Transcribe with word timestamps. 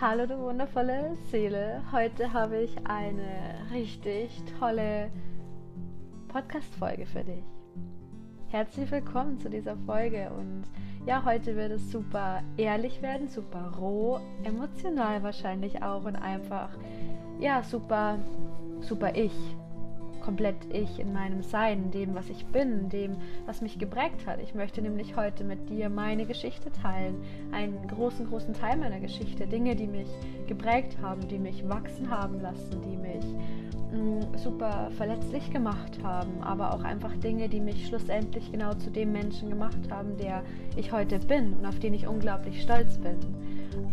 Hallo 0.00 0.26
du 0.26 0.38
wundervolle 0.38 1.16
Seele. 1.28 1.82
Heute 1.90 2.32
habe 2.32 2.58
ich 2.58 2.76
eine 2.84 3.56
richtig 3.72 4.30
tolle 4.60 5.10
Podcast-Folge 6.28 7.04
für 7.04 7.24
dich. 7.24 7.42
Herzlich 8.46 8.88
willkommen 8.92 9.40
zu 9.40 9.50
dieser 9.50 9.76
Folge 9.76 10.30
und 10.38 10.62
ja, 11.04 11.24
heute 11.24 11.56
wird 11.56 11.72
es 11.72 11.90
super 11.90 12.44
ehrlich 12.56 13.02
werden, 13.02 13.28
super 13.28 13.72
roh, 13.76 14.20
emotional 14.44 15.20
wahrscheinlich 15.24 15.82
auch 15.82 16.04
und 16.04 16.14
einfach 16.14 16.70
ja, 17.40 17.64
super 17.64 18.20
super 18.80 19.16
ich 19.16 19.32
komplett 20.28 20.56
ich 20.70 21.00
in 21.00 21.14
meinem 21.14 21.42
Sein, 21.42 21.84
in 21.84 21.90
dem, 21.90 22.14
was 22.14 22.28
ich 22.28 22.44
bin, 22.44 22.80
in 22.80 22.88
dem, 22.90 23.16
was 23.46 23.62
mich 23.62 23.78
geprägt 23.78 24.26
hat. 24.26 24.42
Ich 24.42 24.54
möchte 24.54 24.82
nämlich 24.82 25.16
heute 25.16 25.42
mit 25.42 25.70
dir 25.70 25.88
meine 25.88 26.26
Geschichte 26.26 26.70
teilen, 26.70 27.14
einen 27.50 27.88
großen, 27.88 28.28
großen 28.28 28.52
Teil 28.52 28.76
meiner 28.76 29.00
Geschichte, 29.00 29.46
Dinge, 29.46 29.74
die 29.74 29.86
mich 29.86 30.10
geprägt 30.46 30.98
haben, 31.00 31.26
die 31.28 31.38
mich 31.38 31.66
wachsen 31.66 32.10
haben 32.10 32.42
lassen, 32.42 32.78
die 32.82 32.98
mich 32.98 33.24
mh, 33.90 34.02
mm, 34.02 34.36
super 34.36 34.90
verletzlich 34.98 35.50
gemacht 35.50 35.98
haben, 36.02 36.42
aber 36.42 36.74
auch 36.74 36.84
einfach 36.84 37.16
Dinge, 37.16 37.48
die 37.48 37.60
mich 37.60 37.86
schlussendlich 37.86 38.52
genau 38.52 38.74
zu 38.74 38.90
dem 38.90 39.12
Menschen 39.12 39.48
gemacht 39.48 39.90
haben, 39.90 40.14
der 40.18 40.42
ich 40.76 40.92
heute 40.92 41.20
bin 41.20 41.54
und 41.54 41.64
auf 41.64 41.78
den 41.78 41.94
ich 41.94 42.06
unglaublich 42.06 42.60
stolz 42.60 42.98
bin. 42.98 43.16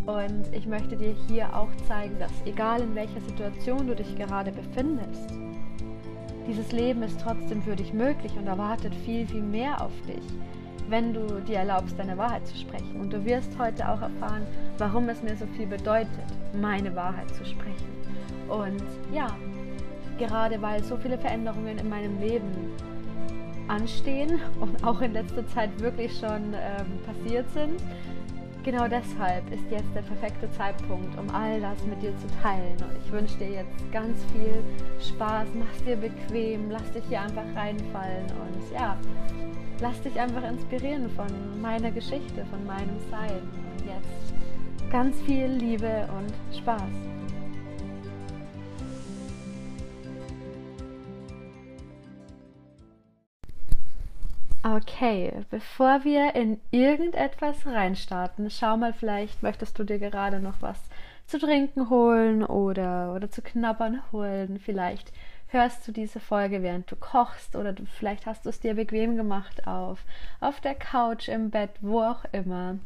Und 0.05 0.53
ich 0.53 0.67
möchte 0.67 0.97
dir 0.97 1.15
hier 1.29 1.55
auch 1.55 1.73
zeigen, 1.87 2.19
dass 2.19 2.33
egal 2.45 2.81
in 2.81 2.93
welcher 2.93 3.21
Situation 3.21 3.87
du 3.87 3.95
dich 3.95 4.17
gerade 4.17 4.51
befindest, 4.51 5.31
dieses 6.47 6.71
Leben 6.71 7.03
ist 7.03 7.19
trotzdem 7.21 7.61
für 7.61 7.75
dich 7.75 7.93
möglich 7.93 8.31
und 8.37 8.47
erwartet 8.47 8.93
viel, 9.03 9.27
viel 9.27 9.41
mehr 9.41 9.81
auf 9.81 9.91
dich, 10.07 10.23
wenn 10.89 11.13
du 11.13 11.41
dir 11.41 11.57
erlaubst, 11.57 11.97
deine 11.97 12.17
Wahrheit 12.17 12.45
zu 12.47 12.55
sprechen. 12.57 12.99
Und 13.01 13.11
du 13.11 13.23
wirst 13.25 13.57
heute 13.57 13.87
auch 13.89 14.01
erfahren, 14.01 14.45
warum 14.77 15.09
es 15.09 15.21
mir 15.23 15.35
so 15.35 15.45
viel 15.57 15.67
bedeutet, 15.67 16.09
meine 16.53 16.95
Wahrheit 16.95 17.29
zu 17.35 17.45
sprechen. 17.45 17.87
Und 18.47 18.83
ja, 19.13 19.27
gerade 20.17 20.61
weil 20.61 20.83
so 20.83 20.97
viele 20.97 21.17
Veränderungen 21.17 21.77
in 21.77 21.89
meinem 21.89 22.19
Leben 22.19 22.51
anstehen 23.67 24.39
und 24.59 24.83
auch 24.85 25.01
in 25.01 25.13
letzter 25.13 25.47
Zeit 25.47 25.79
wirklich 25.79 26.11
schon 26.19 26.53
ähm, 26.53 26.99
passiert 27.05 27.49
sind, 27.51 27.81
genau 28.65 28.87
deshalb 28.87 29.49
ist 29.53 29.63
jetzt 29.69 29.93
der 29.93 30.01
perfekte 30.01 30.51
Zeitpunkt, 30.51 31.17
um 31.19 31.29
all 31.29 31.61
das 31.61 31.77
mit 31.85 32.01
dir 32.01 32.13
zu 32.17 32.27
teilen. 32.41 32.75
Und 32.81 32.97
ich 33.05 33.11
wünsche 33.11 33.37
dir 33.37 33.51
jetzt 33.51 33.91
ganz 33.91 34.17
viel 34.33 34.63
Spaß, 34.99 35.47
mach's 35.53 35.83
dir 35.83 35.95
bequem, 35.95 36.71
lass 36.71 36.91
dich 36.91 37.03
hier 37.07 37.21
einfach 37.21 37.45
reinfallen 37.55 38.25
und 38.25 38.73
ja, 38.73 38.97
lass 39.79 40.01
dich 40.01 40.19
einfach 40.19 40.43
inspirieren 40.43 41.09
von 41.11 41.27
meiner 41.61 41.91
Geschichte, 41.91 42.43
von 42.49 42.65
meinem 42.65 42.97
Sein. 43.11 43.39
Und 43.77 43.85
jetzt 43.85 44.91
ganz 44.91 45.21
viel 45.21 45.45
Liebe 45.45 46.09
und 46.17 46.57
Spaß. 46.57 47.14
Okay, 54.67 55.31
bevor 55.51 56.03
wir 56.05 56.33
in 56.33 56.59
irgendetwas 56.71 57.67
reinstarten, 57.67 58.49
schau 58.49 58.77
mal, 58.77 58.93
vielleicht 58.93 59.43
möchtest 59.43 59.77
du 59.77 59.83
dir 59.83 59.99
gerade 59.99 60.39
noch 60.39 60.59
was 60.59 60.79
zu 61.27 61.37
trinken 61.37 61.91
holen 61.91 62.43
oder, 62.43 63.13
oder 63.13 63.29
zu 63.29 63.43
knabbern 63.43 64.01
holen. 64.11 64.59
Vielleicht 64.59 65.13
hörst 65.49 65.87
du 65.87 65.91
diese 65.91 66.19
Folge, 66.19 66.63
während 66.63 66.89
du 66.89 66.95
kochst 66.95 67.55
oder 67.55 67.73
du, 67.73 67.85
vielleicht 67.85 68.25
hast 68.25 68.45
du 68.45 68.49
es 68.49 68.59
dir 68.59 68.73
bequem 68.73 69.17
gemacht 69.17 69.67
auf, 69.67 69.99
auf 70.39 70.59
der 70.61 70.73
Couch, 70.73 71.27
im 71.27 71.51
Bett, 71.51 71.69
wo 71.81 72.01
auch 72.01 72.25
immer. 72.31 72.79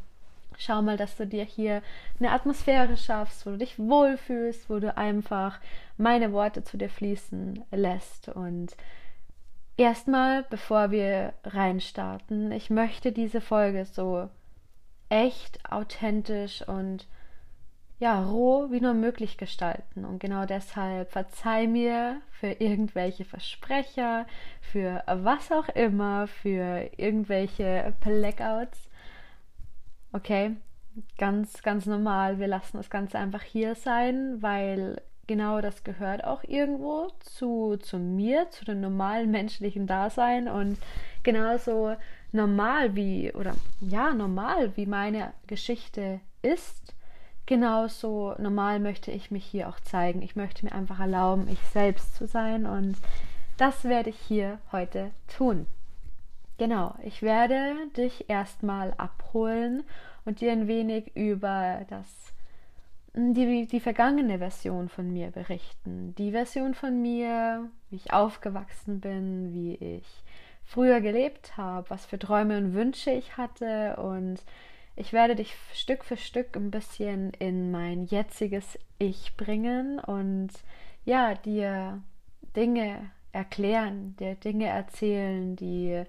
Schau 0.58 0.82
mal, 0.82 0.98
dass 0.98 1.16
du 1.16 1.26
dir 1.26 1.44
hier 1.44 1.80
eine 2.18 2.32
Atmosphäre 2.32 2.98
schaffst, 2.98 3.46
wo 3.46 3.52
du 3.52 3.56
dich 3.56 3.78
wohlfühlst, 3.78 4.68
wo 4.68 4.80
du 4.80 4.94
einfach 4.98 5.58
meine 5.96 6.32
Worte 6.32 6.62
zu 6.62 6.76
dir 6.76 6.90
fließen 6.90 7.64
lässt 7.70 8.28
und 8.28 8.76
Erstmal, 9.80 10.42
bevor 10.50 10.90
wir 10.90 11.32
reinstarten, 11.42 12.52
ich 12.52 12.68
möchte 12.68 13.12
diese 13.12 13.40
Folge 13.40 13.86
so 13.86 14.28
echt, 15.08 15.58
authentisch 15.72 16.60
und 16.68 17.08
ja, 17.98 18.22
roh 18.22 18.70
wie 18.70 18.82
nur 18.82 18.92
möglich 18.92 19.38
gestalten. 19.38 20.04
Und 20.04 20.18
genau 20.18 20.44
deshalb 20.44 21.10
verzeih 21.10 21.66
mir 21.66 22.20
für 22.30 22.60
irgendwelche 22.60 23.24
Versprecher, 23.24 24.26
für 24.60 25.02
was 25.06 25.50
auch 25.50 25.70
immer, 25.70 26.26
für 26.26 26.90
irgendwelche 26.98 27.94
Blackouts. 28.00 28.90
Okay, 30.12 30.56
ganz, 31.16 31.62
ganz 31.62 31.86
normal. 31.86 32.38
Wir 32.38 32.48
lassen 32.48 32.76
das 32.76 32.90
Ganze 32.90 33.18
einfach 33.18 33.42
hier 33.42 33.74
sein, 33.74 34.42
weil 34.42 35.00
genau 35.30 35.60
das 35.60 35.84
gehört 35.84 36.24
auch 36.24 36.42
irgendwo 36.42 37.08
zu, 37.20 37.76
zu 37.76 37.98
mir, 37.98 38.50
zu 38.50 38.64
dem 38.64 38.80
normalen 38.80 39.30
menschlichen 39.30 39.86
Dasein 39.86 40.48
und 40.48 40.76
genauso 41.22 41.94
normal 42.32 42.96
wie, 42.96 43.32
oder 43.32 43.54
ja, 43.80 44.12
normal 44.12 44.76
wie 44.76 44.86
meine 44.86 45.32
Geschichte 45.46 46.18
ist, 46.42 46.96
genauso 47.46 48.34
normal 48.38 48.80
möchte 48.80 49.12
ich 49.12 49.30
mich 49.30 49.44
hier 49.44 49.68
auch 49.68 49.78
zeigen. 49.78 50.20
Ich 50.20 50.34
möchte 50.34 50.64
mir 50.64 50.72
einfach 50.72 50.98
erlauben, 50.98 51.46
ich 51.48 51.60
selbst 51.60 52.16
zu 52.16 52.26
sein 52.26 52.66
und 52.66 52.96
das 53.56 53.84
werde 53.84 54.10
ich 54.10 54.18
hier 54.18 54.58
heute 54.72 55.12
tun. 55.28 55.66
Genau, 56.58 56.96
ich 57.04 57.22
werde 57.22 57.76
dich 57.96 58.28
erstmal 58.28 58.94
abholen 58.96 59.84
und 60.24 60.40
dir 60.40 60.50
ein 60.50 60.66
wenig 60.66 61.14
über 61.14 61.82
das 61.88 62.30
die, 63.14 63.66
die 63.66 63.80
vergangene 63.80 64.38
Version 64.38 64.88
von 64.88 65.12
mir 65.12 65.30
berichten. 65.30 66.14
Die 66.16 66.32
Version 66.32 66.74
von 66.74 67.00
mir, 67.02 67.68
wie 67.90 67.96
ich 67.96 68.12
aufgewachsen 68.12 69.00
bin, 69.00 69.52
wie 69.52 69.74
ich 69.74 70.06
früher 70.64 71.00
gelebt 71.00 71.56
habe, 71.56 71.90
was 71.90 72.06
für 72.06 72.18
Träume 72.18 72.56
und 72.58 72.74
Wünsche 72.74 73.10
ich 73.10 73.36
hatte 73.36 73.96
und 73.96 74.40
ich 74.94 75.12
werde 75.12 75.34
dich 75.34 75.54
Stück 75.72 76.04
für 76.04 76.16
Stück 76.16 76.56
ein 76.56 76.70
bisschen 76.70 77.32
in 77.38 77.70
mein 77.70 78.04
jetziges 78.04 78.78
Ich 78.98 79.36
bringen 79.36 79.98
und 79.98 80.50
ja, 81.04 81.34
dir 81.34 82.02
Dinge 82.54 83.10
erklären, 83.32 84.14
dir 84.18 84.34
Dinge 84.34 84.66
erzählen, 84.66 85.56
die 85.56 86.04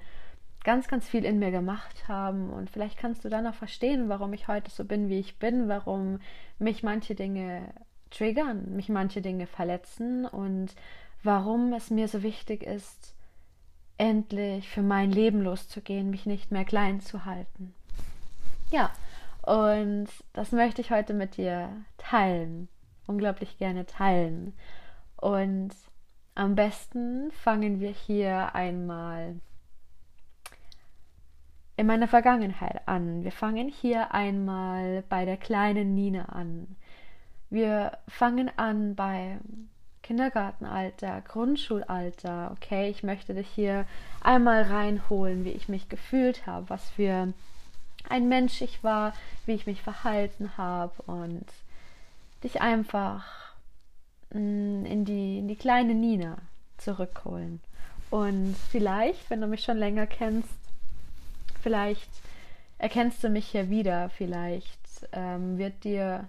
ganz, 0.63 0.87
ganz 0.87 1.07
viel 1.07 1.25
in 1.25 1.39
mir 1.39 1.51
gemacht 1.51 2.07
haben. 2.07 2.49
Und 2.51 2.69
vielleicht 2.69 2.97
kannst 2.97 3.25
du 3.25 3.29
dann 3.29 3.47
auch 3.47 3.55
verstehen, 3.55 4.09
warum 4.09 4.33
ich 4.33 4.47
heute 4.47 4.71
so 4.71 4.85
bin, 4.85 5.09
wie 5.09 5.19
ich 5.19 5.37
bin, 5.37 5.67
warum 5.67 6.19
mich 6.59 6.83
manche 6.83 7.15
Dinge 7.15 7.73
triggern, 8.09 8.75
mich 8.75 8.89
manche 8.89 9.21
Dinge 9.21 9.47
verletzen 9.47 10.25
und 10.25 10.75
warum 11.23 11.73
es 11.73 11.89
mir 11.89 12.07
so 12.07 12.23
wichtig 12.23 12.63
ist, 12.63 13.15
endlich 13.97 14.67
für 14.67 14.81
mein 14.81 15.11
Leben 15.11 15.41
loszugehen, 15.41 16.09
mich 16.09 16.25
nicht 16.25 16.51
mehr 16.51 16.65
klein 16.65 16.99
zu 16.99 17.25
halten. 17.25 17.73
Ja, 18.71 18.91
und 19.43 20.07
das 20.33 20.51
möchte 20.51 20.81
ich 20.81 20.91
heute 20.91 21.13
mit 21.13 21.37
dir 21.37 21.69
teilen, 21.97 22.67
unglaublich 23.07 23.57
gerne 23.57 23.85
teilen. 23.85 24.53
Und 25.17 25.71
am 26.35 26.55
besten 26.55 27.31
fangen 27.31 27.79
wir 27.79 27.91
hier 27.91 28.55
einmal 28.55 29.35
in 31.77 31.87
meiner 31.87 32.07
Vergangenheit 32.07 32.87
an. 32.87 33.23
Wir 33.23 33.31
fangen 33.31 33.69
hier 33.69 34.13
einmal 34.13 35.03
bei 35.09 35.25
der 35.25 35.37
kleinen 35.37 35.95
Nina 35.95 36.25
an. 36.25 36.75
Wir 37.49 37.97
fangen 38.07 38.51
an 38.57 38.95
bei 38.95 39.37
Kindergartenalter, 40.03 41.21
Grundschulalter. 41.21 42.51
Okay, 42.53 42.89
ich 42.89 43.03
möchte 43.03 43.33
dich 43.33 43.47
hier 43.47 43.85
einmal 44.21 44.63
reinholen, 44.63 45.45
wie 45.45 45.51
ich 45.51 45.69
mich 45.69 45.89
gefühlt 45.89 46.45
habe, 46.47 46.69
was 46.69 46.89
für 46.89 47.33
ein 48.09 48.27
Mensch 48.27 48.61
ich 48.61 48.83
war, 48.83 49.13
wie 49.45 49.53
ich 49.53 49.67
mich 49.67 49.81
verhalten 49.81 50.57
habe 50.57 51.01
und 51.03 51.45
dich 52.43 52.61
einfach 52.61 53.23
mm, 54.33 54.85
in 54.85 55.05
die, 55.05 55.39
in 55.39 55.47
die 55.47 55.55
kleine 55.55 55.93
Nina 55.93 56.37
zurückholen. 56.77 57.61
Und 58.09 58.55
vielleicht, 58.69 59.29
wenn 59.29 59.39
du 59.39 59.47
mich 59.47 59.63
schon 59.63 59.77
länger 59.77 60.07
kennst, 60.07 60.49
Vielleicht 61.61 62.09
erkennst 62.77 63.23
du 63.23 63.29
mich 63.29 63.47
hier 63.47 63.69
wieder, 63.69 64.09
vielleicht 64.09 65.07
ähm, 65.11 65.57
wird 65.57 65.83
dir 65.83 66.27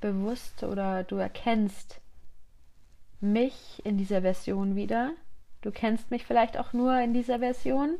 bewusst 0.00 0.64
oder 0.64 1.04
du 1.04 1.16
erkennst 1.16 2.00
mich 3.20 3.80
in 3.84 3.96
dieser 3.96 4.22
Version 4.22 4.74
wieder. 4.74 5.12
Du 5.60 5.70
kennst 5.70 6.10
mich 6.10 6.26
vielleicht 6.26 6.58
auch 6.58 6.72
nur 6.72 6.98
in 7.00 7.14
dieser 7.14 7.38
Version. 7.38 7.98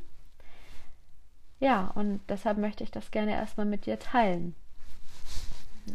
Ja, 1.61 1.93
und 1.95 2.21
deshalb 2.29 2.59
möchte 2.59 2.83
ich 2.83 2.91
das 2.91 3.13
gerne 3.13 3.33
erstmal 3.33 3.67
mit 3.67 3.87
dir 3.87 4.01
teilen. 4.01 4.57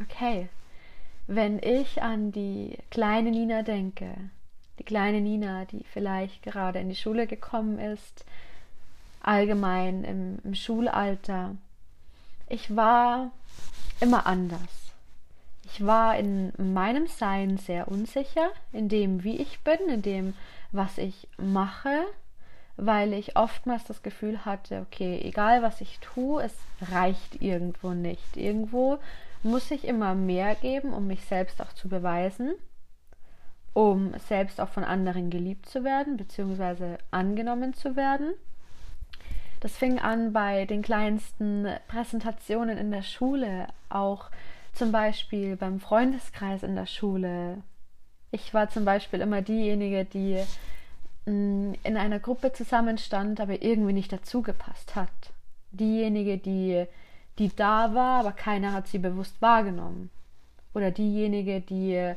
Okay, 0.01 0.47
wenn 1.27 1.59
ich 1.59 2.01
an 2.01 2.31
die 2.31 2.77
kleine 2.89 3.31
Nina 3.31 3.63
denke, 3.63 4.15
die 4.79 4.85
kleine 4.85 5.19
Nina, 5.19 5.65
die 5.65 5.83
vielleicht 5.83 6.43
gerade 6.43 6.79
in 6.79 6.87
die 6.87 6.95
Schule 6.95 7.27
gekommen 7.27 7.79
ist, 7.79 8.25
allgemein 9.27 10.03
im, 10.03 10.39
im 10.43 10.55
Schulalter. 10.55 11.55
Ich 12.47 12.75
war 12.75 13.31
immer 13.99 14.25
anders. 14.25 14.93
Ich 15.65 15.85
war 15.85 16.17
in 16.17 16.53
meinem 16.57 17.07
Sein 17.07 17.57
sehr 17.57 17.89
unsicher, 17.89 18.49
in 18.71 18.87
dem, 18.87 19.23
wie 19.25 19.35
ich 19.35 19.59
bin, 19.59 19.89
in 19.89 20.01
dem, 20.01 20.33
was 20.71 20.97
ich 20.97 21.27
mache, 21.37 22.05
weil 22.77 23.11
ich 23.11 23.35
oftmals 23.35 23.83
das 23.83 24.01
Gefühl 24.01 24.45
hatte, 24.45 24.85
okay, 24.87 25.19
egal 25.23 25.61
was 25.61 25.81
ich 25.81 25.99
tue, 25.99 26.43
es 26.43 26.55
reicht 26.89 27.41
irgendwo 27.41 27.89
nicht. 27.89 28.37
Irgendwo 28.37 28.97
muss 29.43 29.71
ich 29.71 29.83
immer 29.83 30.15
mehr 30.15 30.55
geben, 30.55 30.93
um 30.93 31.07
mich 31.07 31.25
selbst 31.25 31.61
auch 31.61 31.73
zu 31.73 31.89
beweisen, 31.89 32.53
um 33.73 34.13
selbst 34.29 34.61
auch 34.61 34.69
von 34.69 34.85
anderen 34.85 35.29
geliebt 35.29 35.67
zu 35.67 35.83
werden, 35.83 36.15
beziehungsweise 36.15 36.97
angenommen 37.11 37.73
zu 37.73 37.97
werden. 37.97 38.33
Das 39.67 39.75
fing 39.75 39.99
an 39.99 40.31
bei 40.31 40.63
den 40.63 40.81
kleinsten 40.81 41.67
Präsentationen 41.89 42.77
in 42.77 42.89
der 42.89 43.01
Schule, 43.01 43.67
auch 43.89 44.29
zum 44.71 44.93
Beispiel 44.93 45.57
beim 45.57 45.81
Freundeskreis 45.81 46.63
in 46.63 46.77
der 46.77 46.85
Schule. 46.85 47.57
Ich 48.31 48.53
war 48.53 48.69
zum 48.69 48.85
Beispiel 48.85 49.19
immer 49.19 49.41
diejenige, 49.41 50.05
die 50.05 50.41
mm, 51.25 51.73
in 51.83 51.97
einer 51.97 52.19
Gruppe 52.19 52.53
zusammenstand, 52.53 53.41
aber 53.41 53.61
irgendwie 53.61 53.91
nicht 53.91 54.13
dazugepasst 54.13 54.95
hat. 54.95 55.33
Diejenige, 55.71 56.37
die, 56.37 56.85
die 57.37 57.53
da 57.53 57.93
war, 57.93 58.21
aber 58.21 58.31
keiner 58.31 58.71
hat 58.71 58.87
sie 58.87 58.99
bewusst 58.99 59.35
wahrgenommen. 59.41 60.09
Oder 60.73 60.91
diejenige, 60.91 61.59
die, 61.59 62.13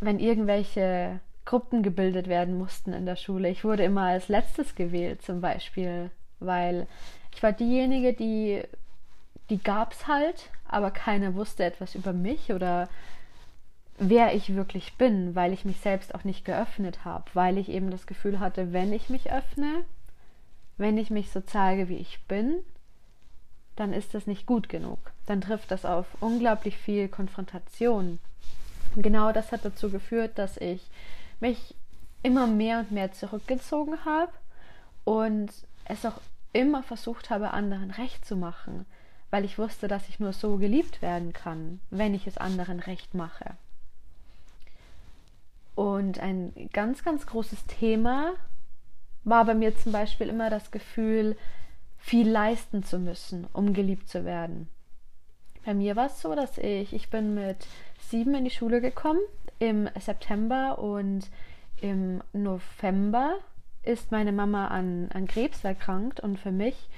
wenn 0.00 0.18
irgendwelche 0.18 1.20
Gruppen 1.44 1.82
gebildet 1.82 2.26
werden 2.26 2.56
mussten 2.56 2.94
in 2.94 3.04
der 3.04 3.16
Schule, 3.16 3.50
ich 3.50 3.64
wurde 3.64 3.84
immer 3.84 4.04
als 4.04 4.28
letztes 4.28 4.74
gewählt 4.74 5.20
zum 5.20 5.42
Beispiel, 5.42 6.10
weil 6.40 6.86
ich 7.34 7.42
war 7.42 7.52
diejenige, 7.52 8.12
die, 8.12 8.62
die 9.50 9.62
gab 9.62 9.92
es 9.92 10.06
halt, 10.06 10.50
aber 10.68 10.90
keiner 10.90 11.34
wusste 11.34 11.64
etwas 11.64 11.94
über 11.94 12.12
mich 12.12 12.52
oder 12.52 12.88
wer 13.98 14.34
ich 14.34 14.54
wirklich 14.54 14.94
bin, 14.94 15.34
weil 15.34 15.52
ich 15.52 15.64
mich 15.64 15.80
selbst 15.80 16.14
auch 16.14 16.24
nicht 16.24 16.44
geöffnet 16.44 17.04
habe, 17.04 17.24
weil 17.34 17.58
ich 17.58 17.68
eben 17.68 17.90
das 17.90 18.06
Gefühl 18.06 18.40
hatte, 18.40 18.72
wenn 18.72 18.92
ich 18.92 19.08
mich 19.08 19.32
öffne, 19.32 19.84
wenn 20.76 20.98
ich 20.98 21.10
mich 21.10 21.30
so 21.30 21.40
zeige, 21.40 21.88
wie 21.88 21.96
ich 21.96 22.20
bin, 22.26 22.56
dann 23.76 23.92
ist 23.92 24.14
das 24.14 24.26
nicht 24.26 24.46
gut 24.46 24.68
genug. 24.68 24.98
Dann 25.26 25.40
trifft 25.40 25.70
das 25.70 25.84
auf 25.84 26.06
unglaublich 26.20 26.76
viel 26.76 27.08
Konfrontation. 27.08 28.18
genau 28.96 29.32
das 29.32 29.52
hat 29.52 29.64
dazu 29.64 29.90
geführt, 29.90 30.38
dass 30.38 30.56
ich 30.56 30.82
mich 31.40 31.74
immer 32.22 32.46
mehr 32.46 32.80
und 32.80 32.90
mehr 32.90 33.12
zurückgezogen 33.12 34.04
habe 34.04 34.32
und 35.04 35.50
es 35.84 36.04
auch 36.06 36.20
immer 36.52 36.82
versucht 36.82 37.30
habe, 37.30 37.50
anderen 37.50 37.90
recht 37.90 38.24
zu 38.24 38.36
machen, 38.36 38.86
weil 39.30 39.44
ich 39.44 39.58
wusste, 39.58 39.88
dass 39.88 40.08
ich 40.08 40.20
nur 40.20 40.32
so 40.32 40.56
geliebt 40.56 41.02
werden 41.02 41.32
kann, 41.32 41.80
wenn 41.90 42.14
ich 42.14 42.26
es 42.26 42.38
anderen 42.38 42.80
recht 42.80 43.14
mache. 43.14 43.56
Und 45.74 46.20
ein 46.20 46.70
ganz, 46.72 47.02
ganz 47.02 47.26
großes 47.26 47.66
Thema 47.66 48.34
war 49.24 49.44
bei 49.44 49.54
mir 49.54 49.76
zum 49.76 49.92
Beispiel 49.92 50.28
immer 50.28 50.50
das 50.50 50.70
Gefühl, 50.70 51.36
viel 51.98 52.28
leisten 52.28 52.84
zu 52.84 52.98
müssen, 52.98 53.46
um 53.52 53.72
geliebt 53.72 54.08
zu 54.08 54.24
werden. 54.24 54.68
Bei 55.64 55.74
mir 55.74 55.96
war 55.96 56.06
es 56.06 56.20
so, 56.20 56.34
dass 56.34 56.58
ich, 56.58 56.92
ich 56.92 57.08
bin 57.08 57.34
mit 57.34 57.66
sieben 57.98 58.34
in 58.34 58.44
die 58.44 58.50
Schule 58.50 58.80
gekommen 58.80 59.20
im 59.58 59.88
September 59.98 60.78
und 60.78 61.30
im 61.80 62.22
November 62.32 63.38
ist 63.84 64.12
meine 64.12 64.32
Mama 64.32 64.68
an, 64.68 65.08
an 65.12 65.26
Krebs 65.26 65.64
erkrankt 65.64 66.20
und 66.20 66.38
für 66.38 66.52
mich 66.52 66.88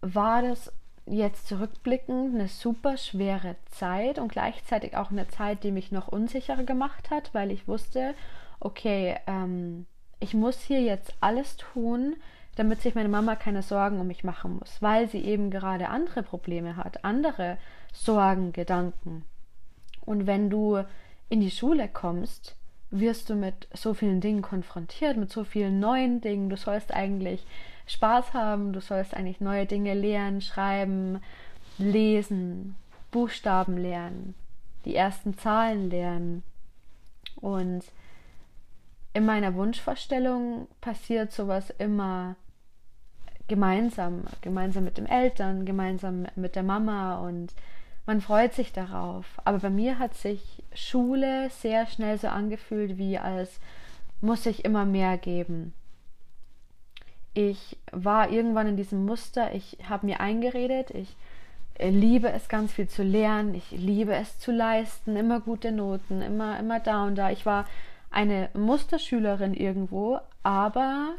war 0.00 0.42
das 0.42 0.72
jetzt 1.06 1.48
zurückblickend 1.48 2.34
eine 2.34 2.48
super 2.48 2.96
schwere 2.96 3.56
Zeit 3.70 4.18
und 4.18 4.30
gleichzeitig 4.30 4.96
auch 4.96 5.10
eine 5.10 5.28
Zeit, 5.28 5.64
die 5.64 5.70
mich 5.70 5.90
noch 5.90 6.08
unsicherer 6.08 6.64
gemacht 6.64 7.10
hat, 7.10 7.32
weil 7.34 7.50
ich 7.50 7.66
wusste, 7.66 8.14
okay, 8.60 9.16
ähm, 9.26 9.86
ich 10.20 10.34
muss 10.34 10.60
hier 10.60 10.82
jetzt 10.82 11.14
alles 11.20 11.56
tun, 11.56 12.16
damit 12.56 12.82
sich 12.82 12.94
meine 12.94 13.08
Mama 13.08 13.36
keine 13.36 13.62
Sorgen 13.62 14.00
um 14.00 14.06
mich 14.06 14.24
machen 14.24 14.58
muss, 14.58 14.82
weil 14.82 15.08
sie 15.08 15.24
eben 15.24 15.50
gerade 15.50 15.88
andere 15.88 16.22
Probleme 16.22 16.76
hat, 16.76 17.04
andere 17.04 17.56
Sorgen, 17.92 18.52
Gedanken. 18.52 19.24
Und 20.04 20.26
wenn 20.26 20.50
du 20.50 20.82
in 21.28 21.40
die 21.40 21.50
Schule 21.50 21.88
kommst, 21.88 22.56
wirst 22.90 23.28
du 23.30 23.34
mit 23.34 23.68
so 23.74 23.94
vielen 23.94 24.20
Dingen 24.20 24.42
konfrontiert, 24.42 25.16
mit 25.16 25.30
so 25.30 25.44
vielen 25.44 25.80
neuen 25.80 26.20
Dingen. 26.20 26.48
Du 26.48 26.56
sollst 26.56 26.92
eigentlich 26.92 27.44
Spaß 27.86 28.32
haben, 28.34 28.72
du 28.72 28.80
sollst 28.80 29.14
eigentlich 29.14 29.40
neue 29.40 29.66
Dinge 29.66 29.94
lernen, 29.94 30.40
schreiben, 30.40 31.20
lesen, 31.78 32.76
Buchstaben 33.10 33.76
lernen, 33.76 34.34
die 34.84 34.94
ersten 34.94 35.36
Zahlen 35.36 35.90
lernen. 35.90 36.42
Und 37.36 37.84
in 39.14 39.24
meiner 39.24 39.54
Wunschvorstellung 39.54 40.68
passiert 40.80 41.32
sowas 41.32 41.70
immer 41.78 42.36
gemeinsam, 43.48 44.24
gemeinsam 44.42 44.84
mit 44.84 44.98
den 44.98 45.06
Eltern, 45.06 45.64
gemeinsam 45.64 46.26
mit 46.36 46.54
der 46.54 46.62
Mama 46.62 47.18
und 47.18 47.52
man 48.08 48.20
freut 48.20 48.54
sich 48.54 48.72
darauf. 48.72 49.24
Aber 49.44 49.58
bei 49.60 49.70
mir 49.70 50.00
hat 50.00 50.14
sich 50.14 50.64
Schule 50.74 51.48
sehr 51.50 51.86
schnell 51.86 52.18
so 52.18 52.26
angefühlt, 52.26 52.98
wie 52.98 53.18
als 53.18 53.60
muss 54.20 54.46
ich 54.46 54.64
immer 54.64 54.84
mehr 54.84 55.16
geben 55.16 55.72
ich 57.38 57.76
war 57.92 58.30
irgendwann 58.30 58.66
in 58.66 58.76
diesem 58.76 59.04
Muster, 59.04 59.54
ich 59.54 59.78
habe 59.88 60.06
mir 60.06 60.18
eingeredet, 60.18 60.90
ich 60.90 61.14
äh, 61.74 61.88
liebe 61.88 62.30
es 62.32 62.48
ganz 62.48 62.72
viel 62.72 62.88
zu 62.88 63.04
lernen, 63.04 63.54
ich 63.54 63.70
liebe 63.70 64.12
es 64.12 64.40
zu 64.40 64.50
leisten, 64.50 65.14
immer 65.14 65.40
gute 65.40 65.70
Noten, 65.70 66.20
immer, 66.20 66.58
immer 66.58 66.80
da 66.80 67.04
und 67.04 67.14
da. 67.14 67.30
Ich 67.30 67.46
war 67.46 67.66
eine 68.10 68.48
Musterschülerin 68.54 69.54
irgendwo, 69.54 70.18
aber 70.42 71.14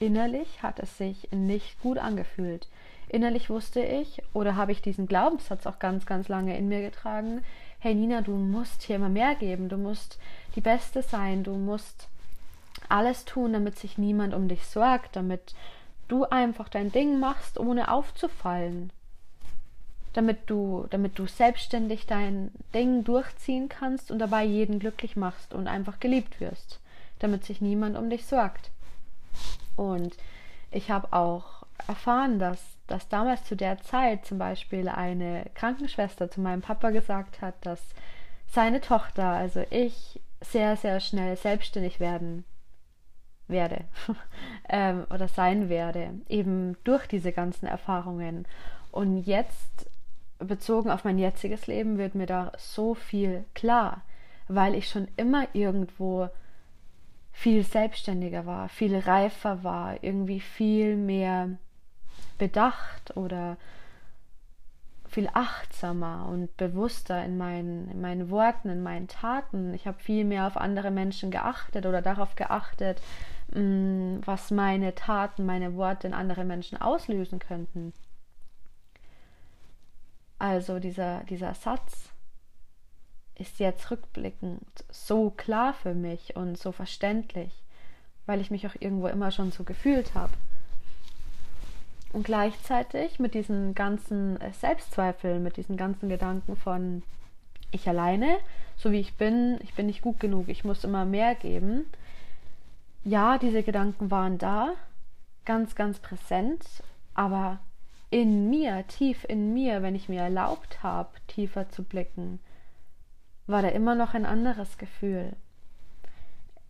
innerlich 0.00 0.62
hat 0.62 0.80
es 0.80 0.98
sich 0.98 1.28
nicht 1.30 1.80
gut 1.80 1.98
angefühlt. 1.98 2.68
Innerlich 3.08 3.50
wusste 3.50 3.80
ich, 3.80 4.22
oder 4.32 4.56
habe 4.56 4.72
ich 4.72 4.82
diesen 4.82 5.06
Glaubenssatz 5.06 5.66
auch 5.66 5.78
ganz, 5.78 6.06
ganz 6.06 6.28
lange 6.28 6.56
in 6.56 6.68
mir 6.68 6.82
getragen, 6.82 7.42
hey 7.78 7.94
Nina, 7.94 8.22
du 8.22 8.32
musst 8.32 8.82
hier 8.82 8.96
immer 8.96 9.08
mehr 9.08 9.34
geben, 9.34 9.68
du 9.68 9.76
musst 9.76 10.18
die 10.56 10.60
Beste 10.60 11.02
sein, 11.02 11.44
du 11.44 11.54
musst 11.54 12.08
alles 12.88 13.24
tun, 13.24 13.52
damit 13.52 13.78
sich 13.78 13.98
niemand 13.98 14.34
um 14.34 14.48
dich 14.48 14.66
sorgt, 14.66 15.16
damit 15.16 15.54
du 16.08 16.24
einfach 16.24 16.68
dein 16.68 16.92
Ding 16.92 17.20
machst, 17.20 17.58
ohne 17.58 17.90
aufzufallen. 17.90 18.90
Damit 20.12 20.48
du, 20.48 20.86
damit 20.90 21.18
du 21.18 21.26
selbstständig 21.26 22.06
dein 22.06 22.52
Ding 22.72 23.04
durchziehen 23.04 23.68
kannst 23.68 24.10
und 24.10 24.18
dabei 24.18 24.44
jeden 24.44 24.78
glücklich 24.78 25.16
machst 25.16 25.52
und 25.52 25.66
einfach 25.66 25.98
geliebt 25.98 26.40
wirst, 26.40 26.80
damit 27.18 27.44
sich 27.44 27.60
niemand 27.60 27.96
um 27.96 28.10
dich 28.10 28.26
sorgt. 28.26 28.70
Und 29.76 30.16
ich 30.70 30.90
habe 30.90 31.12
auch 31.12 31.64
erfahren, 31.88 32.38
dass, 32.38 32.60
dass 32.86 33.08
damals 33.08 33.44
zu 33.44 33.56
der 33.56 33.80
Zeit 33.80 34.26
zum 34.26 34.38
Beispiel 34.38 34.88
eine 34.88 35.46
Krankenschwester 35.54 36.30
zu 36.30 36.40
meinem 36.40 36.60
Papa 36.60 36.90
gesagt 36.90 37.40
hat, 37.40 37.54
dass 37.62 37.80
seine 38.46 38.80
Tochter, 38.80 39.26
also 39.26 39.64
ich, 39.70 40.20
sehr, 40.40 40.76
sehr 40.76 41.00
schnell 41.00 41.36
selbstständig 41.36 42.00
werden 42.00 42.44
werde 43.48 43.84
ähm, 44.68 45.06
oder 45.10 45.28
sein 45.28 45.68
werde, 45.68 46.14
eben 46.28 46.76
durch 46.84 47.06
diese 47.06 47.32
ganzen 47.32 47.66
Erfahrungen. 47.66 48.46
Und 48.90 49.18
jetzt, 49.18 49.90
bezogen 50.38 50.90
auf 50.90 51.04
mein 51.04 51.18
jetziges 51.18 51.66
Leben, 51.66 51.98
wird 51.98 52.14
mir 52.14 52.26
da 52.26 52.52
so 52.58 52.94
viel 52.94 53.44
klar, 53.54 54.02
weil 54.48 54.74
ich 54.74 54.88
schon 54.88 55.08
immer 55.16 55.46
irgendwo 55.54 56.28
viel 57.32 57.64
selbstständiger 57.64 58.46
war, 58.46 58.68
viel 58.68 58.96
reifer 58.96 59.64
war, 59.64 60.02
irgendwie 60.02 60.40
viel 60.40 60.96
mehr 60.96 61.50
bedacht 62.38 63.16
oder 63.16 63.56
viel 65.08 65.28
achtsamer 65.32 66.26
und 66.28 66.56
bewusster 66.56 67.24
in 67.24 67.38
meinen, 67.38 67.88
in 67.90 68.00
meinen 68.00 68.30
Worten, 68.30 68.68
in 68.68 68.82
meinen 68.82 69.06
Taten. 69.06 69.72
Ich 69.74 69.86
habe 69.86 69.98
viel 70.00 70.24
mehr 70.24 70.46
auf 70.46 70.56
andere 70.56 70.90
Menschen 70.90 71.30
geachtet 71.30 71.86
oder 71.86 72.02
darauf 72.02 72.34
geachtet, 72.34 73.00
Mm, 73.54 74.18
was 74.24 74.50
meine 74.50 74.94
Taten, 74.94 75.46
meine 75.46 75.76
Worte 75.76 76.06
in 76.06 76.14
andere 76.14 76.44
Menschen 76.44 76.80
auslösen 76.80 77.38
könnten. 77.38 77.92
Also 80.38 80.78
dieser, 80.80 81.22
dieser 81.24 81.54
Satz 81.54 82.10
ist 83.36 83.58
jetzt 83.58 83.90
rückblickend 83.90 84.84
so 84.90 85.30
klar 85.30 85.72
für 85.72 85.94
mich 85.94 86.36
und 86.36 86.58
so 86.58 86.72
verständlich, 86.72 87.62
weil 88.26 88.40
ich 88.40 88.50
mich 88.50 88.66
auch 88.66 88.74
irgendwo 88.78 89.06
immer 89.08 89.30
schon 89.30 89.52
so 89.52 89.64
gefühlt 89.64 90.14
habe. 90.14 90.32
Und 92.14 92.22
gleichzeitig 92.22 93.18
mit 93.18 93.34
diesen 93.34 93.74
ganzen 93.74 94.38
Selbstzweifeln, 94.52 95.42
mit 95.42 95.56
diesen 95.56 95.76
ganzen 95.76 96.08
Gedanken 96.08 96.54
von 96.54 97.02
ich 97.72 97.88
alleine, 97.88 98.38
so 98.76 98.92
wie 98.92 99.00
ich 99.00 99.16
bin, 99.16 99.58
ich 99.64 99.74
bin 99.74 99.86
nicht 99.86 100.00
gut 100.00 100.20
genug, 100.20 100.48
ich 100.48 100.62
muss 100.62 100.84
immer 100.84 101.04
mehr 101.04 101.34
geben, 101.34 101.86
ja, 103.02 103.36
diese 103.36 103.64
Gedanken 103.64 104.12
waren 104.12 104.38
da, 104.38 104.74
ganz, 105.44 105.74
ganz 105.74 105.98
präsent, 105.98 106.64
aber 107.14 107.58
in 108.10 108.48
mir, 108.48 108.86
tief 108.86 109.24
in 109.28 109.52
mir, 109.52 109.82
wenn 109.82 109.96
ich 109.96 110.08
mir 110.08 110.22
erlaubt 110.22 110.84
habe, 110.84 111.10
tiefer 111.26 111.68
zu 111.68 111.82
blicken, 111.82 112.38
war 113.48 113.60
da 113.60 113.68
immer 113.70 113.96
noch 113.96 114.14
ein 114.14 114.24
anderes 114.24 114.78
Gefühl. 114.78 115.32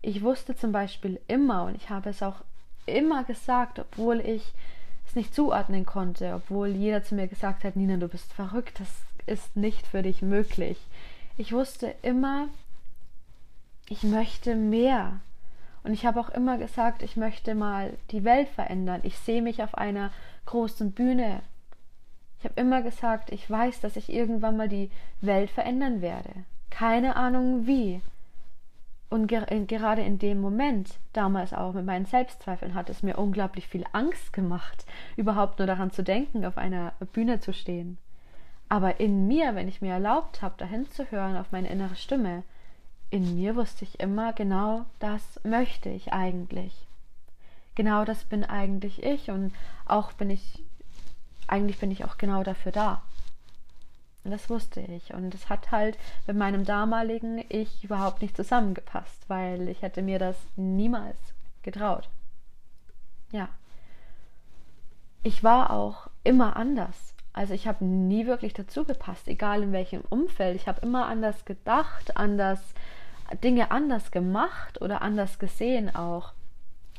Ich 0.00 0.22
wusste 0.22 0.56
zum 0.56 0.72
Beispiel 0.72 1.20
immer, 1.28 1.64
und 1.64 1.76
ich 1.76 1.90
habe 1.90 2.08
es 2.08 2.22
auch 2.22 2.40
immer 2.86 3.24
gesagt, 3.24 3.78
obwohl 3.78 4.20
ich 4.20 4.54
es 5.14 5.16
nicht 5.16 5.34
zuordnen 5.34 5.86
konnte, 5.86 6.34
obwohl 6.34 6.68
jeder 6.68 7.04
zu 7.04 7.14
mir 7.14 7.28
gesagt 7.28 7.62
hat, 7.62 7.76
Nina, 7.76 7.96
du 7.96 8.08
bist 8.08 8.32
verrückt, 8.32 8.80
das 8.80 8.88
ist 9.26 9.56
nicht 9.56 9.86
für 9.86 10.02
dich 10.02 10.22
möglich. 10.22 10.78
Ich 11.36 11.52
wusste 11.52 11.94
immer, 12.02 12.48
ich 13.88 14.02
möchte 14.02 14.56
mehr. 14.56 15.20
Und 15.84 15.92
ich 15.92 16.04
habe 16.04 16.18
auch 16.18 16.30
immer 16.30 16.58
gesagt, 16.58 17.02
ich 17.02 17.16
möchte 17.16 17.54
mal 17.54 17.92
die 18.10 18.24
Welt 18.24 18.48
verändern. 18.48 19.00
Ich 19.04 19.16
sehe 19.18 19.42
mich 19.42 19.62
auf 19.62 19.76
einer 19.76 20.10
großen 20.46 20.92
Bühne. 20.92 21.42
Ich 22.38 22.44
habe 22.44 22.60
immer 22.60 22.82
gesagt, 22.82 23.30
ich 23.30 23.48
weiß, 23.48 23.80
dass 23.80 23.96
ich 23.96 24.12
irgendwann 24.12 24.56
mal 24.56 24.68
die 24.68 24.90
Welt 25.20 25.50
verändern 25.50 26.00
werde. 26.00 26.30
Keine 26.70 27.16
Ahnung 27.16 27.66
wie. 27.66 28.00
Und 29.14 29.28
ger 29.28 29.46
gerade 29.46 30.02
in 30.02 30.18
dem 30.18 30.40
Moment, 30.40 30.98
damals 31.12 31.52
auch 31.52 31.72
mit 31.72 31.86
meinen 31.86 32.04
Selbstzweifeln, 32.04 32.74
hat 32.74 32.90
es 32.90 33.04
mir 33.04 33.16
unglaublich 33.16 33.68
viel 33.68 33.84
Angst 33.92 34.32
gemacht, 34.32 34.84
überhaupt 35.16 35.60
nur 35.60 35.68
daran 35.68 35.92
zu 35.92 36.02
denken, 36.02 36.44
auf 36.44 36.58
einer 36.58 36.94
Bühne 37.12 37.38
zu 37.38 37.52
stehen. 37.52 37.96
Aber 38.68 38.98
in 38.98 39.28
mir, 39.28 39.54
wenn 39.54 39.68
ich 39.68 39.80
mir 39.80 39.92
erlaubt 39.92 40.42
habe, 40.42 40.56
dahin 40.58 40.90
zu 40.90 41.08
hören 41.12 41.36
auf 41.36 41.52
meine 41.52 41.68
innere 41.68 41.94
Stimme, 41.94 42.42
in 43.08 43.36
mir 43.36 43.54
wusste 43.54 43.84
ich 43.84 44.00
immer, 44.00 44.32
genau 44.32 44.84
das 44.98 45.22
möchte 45.44 45.90
ich 45.90 46.12
eigentlich. 46.12 46.74
Genau 47.76 48.04
das 48.04 48.24
bin 48.24 48.42
eigentlich 48.42 49.04
ich 49.04 49.30
und 49.30 49.52
auch 49.86 50.12
bin 50.14 50.28
ich, 50.28 50.64
eigentlich 51.46 51.78
bin 51.78 51.92
ich 51.92 52.04
auch 52.04 52.18
genau 52.18 52.42
dafür 52.42 52.72
da. 52.72 53.00
Und 54.24 54.30
das 54.30 54.48
wusste 54.48 54.80
ich. 54.80 55.12
Und 55.12 55.34
es 55.34 55.48
hat 55.50 55.70
halt 55.70 55.98
mit 56.26 56.36
meinem 56.36 56.64
damaligen 56.64 57.44
Ich 57.48 57.84
überhaupt 57.84 58.22
nicht 58.22 58.36
zusammengepasst, 58.36 59.28
weil 59.28 59.68
ich 59.68 59.82
hätte 59.82 60.02
mir 60.02 60.18
das 60.18 60.36
niemals 60.56 61.18
getraut. 61.62 62.08
Ja. 63.30 63.48
Ich 65.22 65.44
war 65.44 65.70
auch 65.70 66.08
immer 66.22 66.56
anders. 66.56 67.14
Also 67.32 67.52
ich 67.52 67.66
habe 67.66 67.84
nie 67.84 68.26
wirklich 68.26 68.54
dazu 68.54 68.84
gepasst, 68.84 69.28
egal 69.28 69.62
in 69.62 69.72
welchem 69.72 70.02
Umfeld. 70.08 70.56
Ich 70.56 70.68
habe 70.68 70.80
immer 70.82 71.06
anders 71.06 71.44
gedacht, 71.44 72.16
anders 72.16 72.60
Dinge 73.42 73.70
anders 73.70 74.10
gemacht 74.10 74.80
oder 74.80 75.02
anders 75.02 75.38
gesehen 75.38 75.94
auch. 75.94 76.32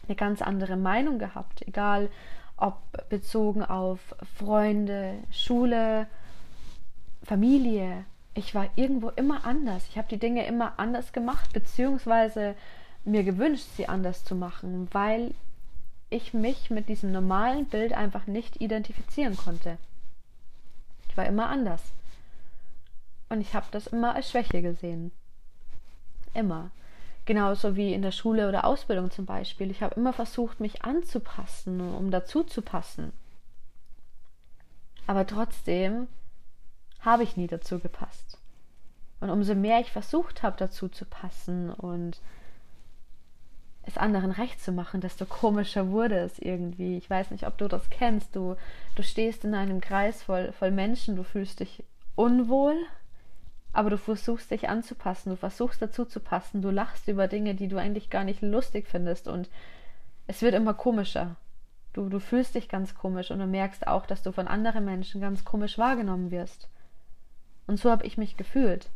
Eine 0.08 0.15
ganz 0.15 0.41
andere 0.41 0.75
Meinung 0.75 1.20
gehabt, 1.20 1.65
egal 1.67 2.10
ob 2.58 2.77
bezogen 3.10 3.63
auf 3.63 4.00
Freunde, 4.38 5.15
Schule, 5.32 6.08
Familie. 7.25 8.05
Ich 8.34 8.53
war 8.53 8.70
irgendwo 8.75 9.10
immer 9.10 9.46
anders. 9.46 9.88
Ich 9.89 9.98
habe 9.98 10.08
die 10.08 10.20
Dinge 10.20 10.46
immer 10.46 10.77
anders 10.77 11.13
gemacht, 11.13 11.53
beziehungsweise 11.53 12.55
mir 13.03 13.24
gewünscht, 13.24 13.65
sie 13.75 13.88
anders 13.88 14.24
zu 14.24 14.36
machen, 14.36 14.88
weil 14.91 15.34
ich 16.10 16.34
mich 16.34 16.70
mit 16.70 16.89
diesem 16.89 17.12
normalen 17.12 17.65
Bild 17.65 17.94
einfach 17.94 18.27
nicht 18.27 18.62
identifizieren 18.62 19.36
konnte. 19.36 19.77
Ich 21.10 21.17
war 21.17 21.25
immer 21.25 21.48
anders. 21.50 21.82
Und 23.29 23.41
ich 23.41 23.53
habe 23.53 23.65
das 23.72 23.88
immer 23.88 24.15
als 24.15 24.32
Schwäche 24.32 24.62
gesehen. 24.62 25.12
Immer. 26.34 26.70
Genauso 27.25 27.75
wie 27.75 27.94
in 27.94 28.03
der 28.03 28.12
Schule 28.12 28.48
oder 28.48 28.65
Ausbildung 28.65 29.10
zum 29.10 29.25
Beispiel. 29.25 29.72
Ich 29.72 29.82
habe 29.82 29.96
immer 29.96 30.13
versucht, 30.13 30.60
mich 30.60 30.84
anzupassen, 30.84 31.82
um 31.82 32.12
dazu 32.12 32.44
zu 32.44 32.62
passen. 32.62 33.13
Aber 35.08 35.25
trotzdem 35.25 36.08
habe 37.05 37.24
ich 37.24 37.38
nie 37.38 37.47
dazu 37.47 37.79
gepasst. 37.79 38.38
Und 39.19 39.29
umso 39.29 39.55
mehr 39.55 39.79
ich 39.79 39.91
versucht 39.91 40.43
habe, 40.43 40.57
dazu 40.57 40.89
zu 40.89 41.05
passen 41.05 41.69
und 41.71 42.19
es 43.83 43.97
anderen 43.97 44.31
recht 44.31 44.62
zu 44.62 44.71
machen, 44.71 45.00
desto 45.00 45.25
komischer 45.25 45.89
wurde 45.89 46.17
es 46.17 46.39
irgendwie. 46.39 46.97
Ich 46.97 47.09
weiß 47.09 47.31
nicht, 47.31 47.45
ob 47.47 47.57
du 47.57 47.67
das 47.67 47.89
kennst. 47.89 48.35
Du, 48.35 48.55
du 48.95 49.03
stehst 49.03 49.45
in 49.45 49.53
einem 49.53 49.79
Kreis 49.79 50.24
voll, 50.24 50.51
voll 50.53 50.71
Menschen, 50.71 51.15
du 51.15 51.24
fühlst 51.24 51.59
dich 51.59 51.83
unwohl, 52.15 52.75
aber 53.74 53.89
du 53.89 53.97
versuchst 53.97 54.50
dich 54.51 54.69
anzupassen, 54.69 55.29
du 55.29 55.38
versuchst 55.38 55.81
dazu 55.81 56.05
zu 56.05 56.19
passen, 56.19 56.62
du 56.62 56.71
lachst 56.71 57.07
über 57.07 57.27
Dinge, 57.27 57.55
die 57.55 57.67
du 57.67 57.77
eigentlich 57.77 58.09
gar 58.09 58.24
nicht 58.24 58.41
lustig 58.41 58.88
findest 58.88 59.27
und 59.27 59.50
es 60.27 60.41
wird 60.41 60.55
immer 60.55 60.74
komischer. 60.74 61.35
Du, 61.93 62.09
du 62.09 62.19
fühlst 62.19 62.55
dich 62.55 62.67
ganz 62.67 62.95
komisch 62.95 63.31
und 63.31 63.39
du 63.39 63.45
merkst 63.45 63.88
auch, 63.88 64.05
dass 64.05 64.24
du 64.24 64.31
von 64.31 64.47
anderen 64.47 64.83
Menschen 64.83 65.21
ganz 65.21 65.45
komisch 65.45 65.77
wahrgenommen 65.77 66.31
wirst. 66.31 66.67
Und 67.67 67.79
so 67.79 67.89
habe 67.89 68.05
ich 68.05 68.17
mich 68.17 68.38
gefühlt. 68.38 68.89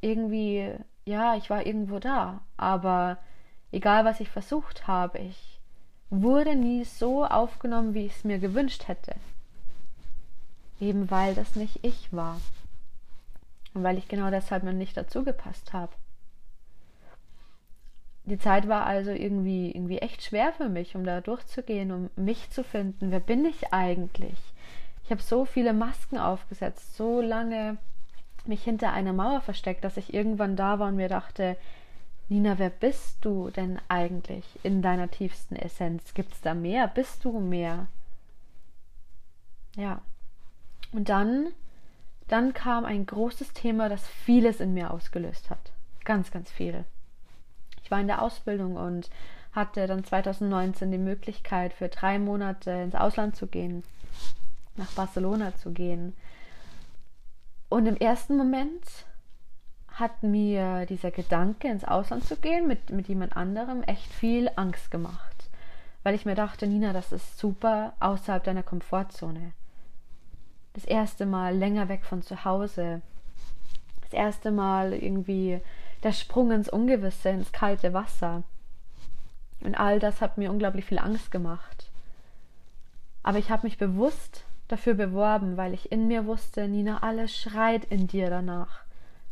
Irgendwie, 0.00 0.72
ja, 1.04 1.36
ich 1.36 1.50
war 1.50 1.66
irgendwo 1.66 1.98
da, 1.98 2.42
aber 2.56 3.18
egal 3.72 4.04
was 4.04 4.20
ich 4.20 4.28
versucht 4.28 4.86
habe, 4.86 5.18
ich 5.18 5.60
wurde 6.10 6.54
nie 6.54 6.84
so 6.84 7.24
aufgenommen, 7.24 7.94
wie 7.94 8.06
ich 8.06 8.16
es 8.16 8.24
mir 8.24 8.38
gewünscht 8.38 8.86
hätte. 8.88 9.14
Eben 10.80 11.10
weil 11.10 11.34
das 11.34 11.56
nicht 11.56 11.80
ich 11.82 12.12
war. 12.12 12.40
Und 13.72 13.82
weil 13.82 13.98
ich 13.98 14.06
genau 14.08 14.30
deshalb 14.30 14.62
noch 14.62 14.72
nicht 14.72 14.96
dazu 14.96 15.24
gepasst 15.24 15.72
habe. 15.72 15.92
Die 18.26 18.38
Zeit 18.38 18.68
war 18.68 18.86
also 18.86 19.10
irgendwie, 19.10 19.70
irgendwie 19.70 19.98
echt 19.98 20.22
schwer 20.22 20.52
für 20.52 20.68
mich, 20.68 20.94
um 20.94 21.04
da 21.04 21.20
durchzugehen, 21.20 21.90
um 21.92 22.10
mich 22.16 22.50
zu 22.50 22.64
finden. 22.64 23.10
Wer 23.10 23.20
bin 23.20 23.44
ich 23.44 23.72
eigentlich? 23.72 24.38
Ich 25.04 25.10
habe 25.10 25.20
so 25.20 25.44
viele 25.44 25.74
Masken 25.74 26.16
aufgesetzt, 26.16 26.96
so 26.96 27.20
lange 27.20 27.76
mich 28.46 28.64
hinter 28.64 28.92
einer 28.92 29.12
Mauer 29.12 29.42
versteckt, 29.42 29.84
dass 29.84 29.98
ich 29.98 30.14
irgendwann 30.14 30.56
da 30.56 30.78
war 30.78 30.88
und 30.88 30.96
mir 30.96 31.08
dachte, 31.08 31.56
Nina, 32.30 32.58
wer 32.58 32.70
bist 32.70 33.22
du 33.22 33.50
denn 33.50 33.78
eigentlich 33.88 34.44
in 34.62 34.80
deiner 34.80 35.10
tiefsten 35.10 35.56
Essenz? 35.56 36.14
Gibt 36.14 36.32
es 36.32 36.40
da 36.40 36.54
mehr? 36.54 36.88
Bist 36.88 37.24
du 37.24 37.38
mehr? 37.38 37.86
Ja. 39.76 40.00
Und 40.92 41.10
dann, 41.10 41.48
dann 42.28 42.54
kam 42.54 42.86
ein 42.86 43.04
großes 43.04 43.52
Thema, 43.52 43.90
das 43.90 44.08
vieles 44.08 44.60
in 44.60 44.72
mir 44.72 44.90
ausgelöst 44.90 45.50
hat. 45.50 45.72
Ganz, 46.04 46.30
ganz 46.30 46.50
viel. 46.50 46.84
Ich 47.82 47.90
war 47.90 48.00
in 48.00 48.06
der 48.06 48.22
Ausbildung 48.22 48.76
und 48.76 49.10
hatte 49.52 49.86
dann 49.86 50.02
2019 50.02 50.90
die 50.90 50.98
Möglichkeit, 50.98 51.74
für 51.74 51.88
drei 51.88 52.18
Monate 52.18 52.70
ins 52.70 52.94
Ausland 52.94 53.36
zu 53.36 53.46
gehen 53.46 53.84
nach 54.76 54.92
Barcelona 54.92 55.54
zu 55.56 55.72
gehen. 55.72 56.14
Und 57.68 57.86
im 57.86 57.96
ersten 57.96 58.36
Moment 58.36 58.84
hat 59.88 60.22
mir 60.22 60.86
dieser 60.86 61.10
Gedanke, 61.10 61.68
ins 61.68 61.84
Ausland 61.84 62.24
zu 62.24 62.36
gehen 62.36 62.66
mit, 62.66 62.90
mit 62.90 63.08
jemand 63.08 63.36
anderem, 63.36 63.82
echt 63.84 64.12
viel 64.12 64.50
Angst 64.56 64.90
gemacht. 64.90 65.48
Weil 66.02 66.14
ich 66.14 66.26
mir 66.26 66.34
dachte, 66.34 66.66
Nina, 66.66 66.92
das 66.92 67.12
ist 67.12 67.38
super 67.38 67.94
außerhalb 68.00 68.42
deiner 68.42 68.62
Komfortzone. 68.62 69.52
Das 70.74 70.84
erste 70.84 71.24
Mal 71.24 71.56
länger 71.56 71.88
weg 71.88 72.04
von 72.04 72.22
zu 72.22 72.44
Hause. 72.44 73.00
Das 74.02 74.12
erste 74.12 74.50
Mal 74.50 74.92
irgendwie 74.92 75.60
der 76.02 76.12
Sprung 76.12 76.50
ins 76.50 76.68
Ungewisse, 76.68 77.30
ins 77.30 77.52
kalte 77.52 77.92
Wasser. 77.94 78.42
Und 79.60 79.76
all 79.76 79.98
das 79.98 80.20
hat 80.20 80.36
mir 80.36 80.50
unglaublich 80.50 80.84
viel 80.84 80.98
Angst 80.98 81.30
gemacht. 81.30 81.90
Aber 83.22 83.38
ich 83.38 83.50
habe 83.50 83.66
mich 83.66 83.78
bewusst 83.78 84.44
dafür 84.68 84.94
beworben, 84.94 85.56
weil 85.56 85.74
ich 85.74 85.92
in 85.92 86.06
mir 86.08 86.26
wusste, 86.26 86.68
Nina, 86.68 87.02
alles 87.02 87.36
schreit 87.36 87.84
in 87.84 88.06
dir 88.06 88.30
danach. 88.30 88.84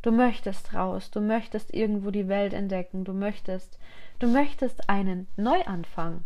Du 0.03 0.11
möchtest 0.11 0.75
raus, 0.75 1.11
du 1.11 1.21
möchtest 1.21 1.73
irgendwo 1.73 2.11
die 2.11 2.29
Welt 2.29 2.53
entdecken, 2.53 3.05
du 3.05 3.13
möchtest, 3.13 3.79
du 4.19 4.27
möchtest 4.27 4.89
einen 4.89 5.29
Neuanfang. 5.37 6.25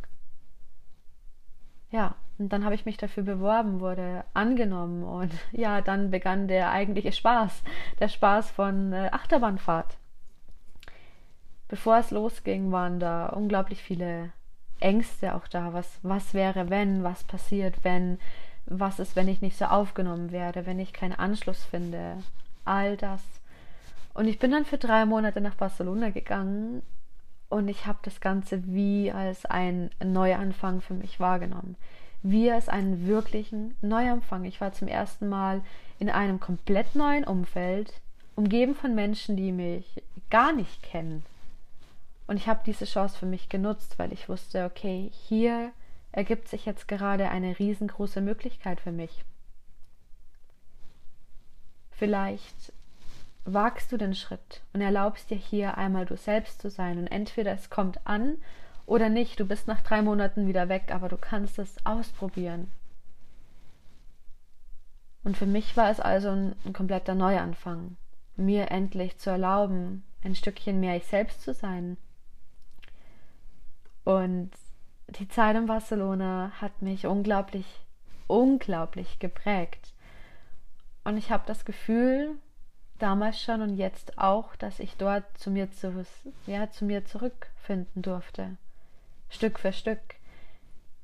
Ja, 1.90 2.14
und 2.38 2.52
dann 2.52 2.64
habe 2.64 2.74
ich 2.74 2.84
mich 2.84 2.96
dafür 2.96 3.22
beworben, 3.22 3.80
wurde 3.80 4.24
angenommen 4.34 5.04
und 5.04 5.32
ja, 5.52 5.80
dann 5.80 6.10
begann 6.10 6.48
der 6.48 6.70
eigentliche 6.70 7.12
Spaß, 7.12 7.62
der 8.00 8.08
Spaß 8.08 8.50
von 8.50 8.92
äh, 8.92 9.08
Achterbahnfahrt. 9.12 9.96
Bevor 11.68 11.98
es 11.98 12.10
losging, 12.10 12.70
waren 12.72 13.00
da 13.00 13.26
unglaublich 13.26 13.82
viele 13.82 14.30
Ängste 14.78 15.34
auch 15.34 15.48
da. 15.48 15.72
Was, 15.72 15.98
was 16.02 16.32
wäre, 16.32 16.70
wenn, 16.70 17.02
was 17.02 17.24
passiert, 17.24 17.82
wenn, 17.82 18.18
was 18.66 18.98
ist, 18.98 19.16
wenn 19.16 19.28
ich 19.28 19.40
nicht 19.40 19.56
so 19.56 19.66
aufgenommen 19.66 20.32
werde, 20.32 20.66
wenn 20.66 20.78
ich 20.78 20.92
keinen 20.92 21.14
Anschluss 21.14 21.64
finde, 21.64 22.18
all 22.64 22.96
das. 22.96 23.22
Und 24.14 24.26
ich 24.26 24.38
bin 24.38 24.50
dann 24.50 24.64
für 24.64 24.78
drei 24.78 25.04
Monate 25.04 25.40
nach 25.40 25.54
Barcelona 25.54 26.10
gegangen 26.10 26.82
und 27.48 27.68
ich 27.68 27.86
habe 27.86 27.98
das 28.02 28.20
Ganze 28.20 28.66
wie 28.66 29.12
als 29.12 29.46
ein 29.46 29.90
Neuanfang 30.02 30.80
für 30.80 30.94
mich 30.94 31.20
wahrgenommen. 31.20 31.76
Wie 32.22 32.50
als 32.50 32.68
einen 32.68 33.06
wirklichen 33.06 33.76
Neuanfang. 33.82 34.44
Ich 34.44 34.60
war 34.60 34.72
zum 34.72 34.88
ersten 34.88 35.28
Mal 35.28 35.60
in 35.98 36.10
einem 36.10 36.40
komplett 36.40 36.94
neuen 36.94 37.24
Umfeld, 37.24 37.92
umgeben 38.34 38.74
von 38.74 38.94
Menschen, 38.94 39.36
die 39.36 39.52
mich 39.52 40.02
gar 40.28 40.52
nicht 40.52 40.82
kennen. 40.82 41.24
Und 42.26 42.36
ich 42.36 42.48
habe 42.48 42.60
diese 42.66 42.84
Chance 42.84 43.16
für 43.16 43.26
mich 43.26 43.48
genutzt, 43.48 43.98
weil 43.98 44.12
ich 44.12 44.28
wusste, 44.28 44.64
okay, 44.64 45.10
hier 45.28 45.70
ergibt 46.16 46.48
sich 46.48 46.64
jetzt 46.64 46.88
gerade 46.88 47.28
eine 47.28 47.58
riesengroße 47.58 48.22
Möglichkeit 48.22 48.80
für 48.80 48.90
mich. 48.90 49.22
Vielleicht 51.90 52.72
wagst 53.44 53.92
du 53.92 53.98
den 53.98 54.14
Schritt 54.14 54.62
und 54.72 54.80
erlaubst 54.80 55.28
dir 55.28 55.36
hier 55.36 55.76
einmal 55.76 56.06
du 56.06 56.16
selbst 56.16 56.62
zu 56.62 56.70
sein. 56.70 56.96
Und 56.96 57.06
entweder 57.06 57.52
es 57.52 57.68
kommt 57.68 58.00
an 58.06 58.38
oder 58.86 59.10
nicht. 59.10 59.38
Du 59.38 59.44
bist 59.44 59.68
nach 59.68 59.82
drei 59.82 60.00
Monaten 60.00 60.48
wieder 60.48 60.70
weg, 60.70 60.90
aber 60.90 61.10
du 61.10 61.18
kannst 61.18 61.58
es 61.58 61.76
ausprobieren. 61.84 62.70
Und 65.22 65.36
für 65.36 65.46
mich 65.46 65.76
war 65.76 65.90
es 65.90 66.00
also 66.00 66.30
ein, 66.30 66.56
ein 66.64 66.72
kompletter 66.72 67.14
Neuanfang, 67.14 67.96
mir 68.36 68.70
endlich 68.70 69.18
zu 69.18 69.28
erlauben, 69.28 70.02
ein 70.24 70.34
Stückchen 70.34 70.80
mehr 70.80 70.96
ich 70.96 71.04
selbst 71.04 71.42
zu 71.42 71.52
sein. 71.52 71.98
Und 74.04 74.50
die 75.08 75.28
Zeit 75.28 75.56
in 75.56 75.66
Barcelona 75.66 76.52
hat 76.60 76.82
mich 76.82 77.06
unglaublich, 77.06 77.66
unglaublich 78.26 79.18
geprägt. 79.18 79.92
Und 81.04 81.16
ich 81.16 81.30
habe 81.30 81.44
das 81.46 81.64
Gefühl, 81.64 82.34
damals 82.98 83.40
schon 83.40 83.62
und 83.62 83.76
jetzt 83.76 84.18
auch, 84.18 84.56
dass 84.56 84.80
ich 84.80 84.96
dort 84.96 85.24
zu 85.38 85.50
mir, 85.50 85.70
zu, 85.70 86.04
ja, 86.46 86.70
zu 86.70 86.84
mir 86.84 87.04
zurückfinden 87.04 88.02
durfte. 88.02 88.56
Stück 89.28 89.58
für 89.58 89.72
Stück. 89.72 90.00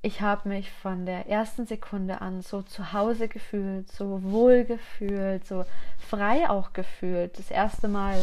Ich 0.04 0.20
habe 0.20 0.48
mich 0.48 0.70
von 0.70 1.06
der 1.06 1.28
ersten 1.28 1.66
Sekunde 1.66 2.20
an 2.20 2.42
so 2.42 2.62
zu 2.62 2.92
Hause 2.92 3.28
gefühlt, 3.28 3.90
so 3.92 4.22
wohl 4.24 4.64
gefühlt, 4.64 5.46
so 5.46 5.64
frei 5.98 6.50
auch 6.50 6.72
gefühlt. 6.72 7.38
Das 7.38 7.52
erste 7.52 7.86
Mal 7.86 8.20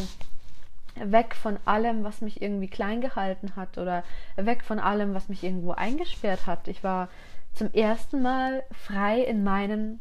weg 1.03 1.36
von 1.36 1.58
allem, 1.65 2.03
was 2.03 2.22
mich 2.22 2.41
irgendwie 2.41 2.68
klein 2.68 3.01
gehalten 3.01 3.56
hat 3.56 3.77
oder 3.77 4.03
weg 4.36 4.63
von 4.63 4.79
allem, 4.79 5.13
was 5.13 5.29
mich 5.29 5.44
irgendwo 5.44 5.72
eingesperrt 5.72 6.46
hat. 6.46 6.68
Ich 6.68 6.84
war 6.84 7.10
zum 7.53 7.72
ersten 7.74 8.22
Mal 8.22 8.63
frei 8.72 9.22
in 9.22 9.44
meinen 9.44 10.00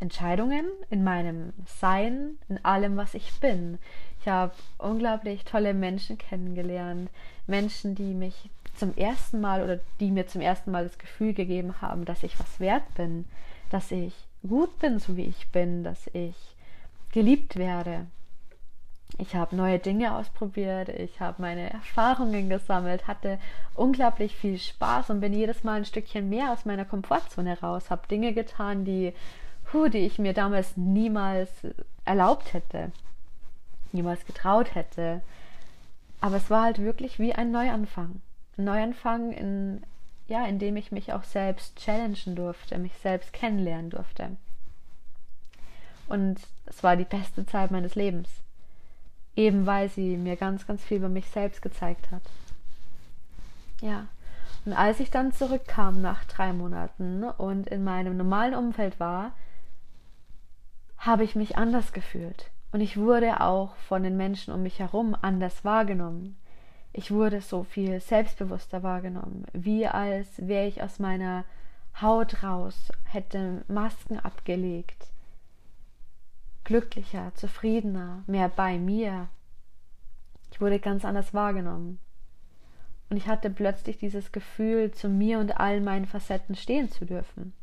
Entscheidungen, 0.00 0.66
in 0.88 1.04
meinem 1.04 1.52
Sein, 1.66 2.38
in 2.48 2.64
allem, 2.64 2.96
was 2.96 3.14
ich 3.14 3.38
bin. 3.40 3.78
Ich 4.20 4.28
habe 4.28 4.52
unglaublich 4.78 5.44
tolle 5.44 5.74
Menschen 5.74 6.18
kennengelernt, 6.18 7.10
Menschen, 7.46 7.94
die 7.94 8.14
mich 8.14 8.50
zum 8.76 8.96
ersten 8.96 9.40
Mal 9.40 9.62
oder 9.62 9.78
die 10.00 10.10
mir 10.10 10.26
zum 10.26 10.40
ersten 10.40 10.70
Mal 10.70 10.84
das 10.84 10.98
Gefühl 10.98 11.34
gegeben 11.34 11.82
haben, 11.82 12.04
dass 12.06 12.22
ich 12.22 12.38
was 12.40 12.60
wert 12.60 12.94
bin, 12.94 13.26
dass 13.68 13.90
ich 13.92 14.14
gut 14.46 14.78
bin, 14.78 14.98
so 14.98 15.16
wie 15.16 15.24
ich 15.24 15.48
bin, 15.48 15.84
dass 15.84 16.06
ich 16.14 16.34
geliebt 17.12 17.56
werde. 17.56 18.06
Ich 19.18 19.34
habe 19.34 19.56
neue 19.56 19.78
Dinge 19.78 20.14
ausprobiert, 20.14 20.88
ich 20.88 21.20
habe 21.20 21.42
meine 21.42 21.70
Erfahrungen 21.70 22.48
gesammelt, 22.48 23.06
hatte 23.06 23.38
unglaublich 23.74 24.34
viel 24.34 24.58
Spaß 24.58 25.10
und 25.10 25.20
bin 25.20 25.32
jedes 25.32 25.64
Mal 25.64 25.78
ein 25.78 25.84
Stückchen 25.84 26.28
mehr 26.28 26.52
aus 26.52 26.64
meiner 26.64 26.84
Komfortzone 26.84 27.60
raus, 27.60 27.90
habe 27.90 28.06
Dinge 28.08 28.32
getan, 28.32 28.84
die, 28.84 29.12
puh, 29.64 29.88
die 29.88 29.98
ich 29.98 30.18
mir 30.18 30.32
damals 30.32 30.76
niemals 30.76 31.50
erlaubt 32.04 32.52
hätte, 32.54 32.92
niemals 33.92 34.24
getraut 34.26 34.74
hätte. 34.74 35.22
Aber 36.20 36.36
es 36.36 36.50
war 36.50 36.64
halt 36.64 36.78
wirklich 36.78 37.18
wie 37.18 37.34
ein 37.34 37.50
Neuanfang. 37.50 38.20
Neuanfang, 38.56 39.32
in, 39.32 39.82
ja, 40.28 40.44
in 40.46 40.58
dem 40.58 40.76
ich 40.76 40.92
mich 40.92 41.12
auch 41.12 41.24
selbst 41.24 41.76
challengen 41.76 42.36
durfte, 42.36 42.78
mich 42.78 42.94
selbst 42.98 43.32
kennenlernen 43.32 43.90
durfte. 43.90 44.36
Und 46.08 46.40
es 46.66 46.82
war 46.82 46.96
die 46.96 47.04
beste 47.04 47.46
Zeit 47.46 47.70
meines 47.70 47.94
Lebens. 47.94 48.28
Eben 49.40 49.64
weil 49.64 49.88
sie 49.88 50.18
mir 50.18 50.36
ganz, 50.36 50.66
ganz 50.66 50.84
viel 50.84 50.98
über 50.98 51.08
mich 51.08 51.30
selbst 51.30 51.62
gezeigt 51.62 52.10
hat. 52.10 52.20
Ja. 53.80 54.06
Und 54.66 54.74
als 54.74 55.00
ich 55.00 55.10
dann 55.10 55.32
zurückkam 55.32 56.02
nach 56.02 56.24
drei 56.24 56.52
Monaten 56.52 57.24
und 57.24 57.66
in 57.66 57.82
meinem 57.82 58.18
normalen 58.18 58.54
Umfeld 58.54 59.00
war, 59.00 59.32
habe 60.98 61.24
ich 61.24 61.36
mich 61.36 61.56
anders 61.56 61.94
gefühlt. 61.94 62.50
Und 62.70 62.82
ich 62.82 62.98
wurde 62.98 63.40
auch 63.40 63.74
von 63.88 64.02
den 64.02 64.18
Menschen 64.18 64.52
um 64.52 64.62
mich 64.62 64.78
herum 64.78 65.16
anders 65.18 65.64
wahrgenommen. 65.64 66.36
Ich 66.92 67.10
wurde 67.10 67.40
so 67.40 67.64
viel 67.64 67.98
selbstbewusster 67.98 68.82
wahrgenommen, 68.82 69.46
wie 69.54 69.86
als 69.86 70.26
wäre 70.36 70.66
ich 70.66 70.82
aus 70.82 70.98
meiner 70.98 71.44
Haut 72.02 72.42
raus, 72.42 72.92
hätte 73.04 73.64
Masken 73.68 74.18
abgelegt, 74.18 75.06
glücklicher, 76.70 77.32
zufriedener, 77.34 78.22
mehr 78.28 78.48
bei 78.48 78.78
mir. 78.78 79.26
Ich 80.52 80.60
wurde 80.60 80.78
ganz 80.78 81.04
anders 81.04 81.34
wahrgenommen. 81.34 81.98
Und 83.08 83.16
ich 83.16 83.26
hatte 83.26 83.50
plötzlich 83.50 83.98
dieses 83.98 84.30
Gefühl, 84.30 84.92
zu 84.92 85.08
mir 85.08 85.40
und 85.40 85.58
all 85.58 85.80
meinen 85.80 86.06
Facetten 86.06 86.54
stehen 86.54 86.88
zu 86.88 87.06
dürfen. 87.06 87.54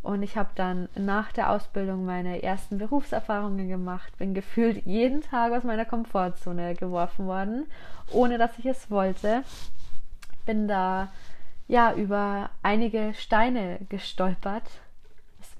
Und 0.00 0.22
ich 0.22 0.38
habe 0.38 0.48
dann 0.54 0.88
nach 0.94 1.30
der 1.32 1.50
Ausbildung 1.50 2.06
meine 2.06 2.42
ersten 2.42 2.78
Berufserfahrungen 2.78 3.68
gemacht, 3.68 4.16
bin 4.16 4.32
gefühlt 4.32 4.86
jeden 4.86 5.20
Tag 5.20 5.52
aus 5.52 5.62
meiner 5.62 5.84
Komfortzone 5.84 6.74
geworfen 6.74 7.26
worden, 7.26 7.66
ohne 8.12 8.38
dass 8.38 8.58
ich 8.58 8.64
es 8.64 8.90
wollte. 8.90 9.44
Bin 10.46 10.68
da 10.68 11.12
ja 11.68 11.92
über 11.92 12.48
einige 12.62 13.12
Steine 13.12 13.78
gestolpert. 13.90 14.64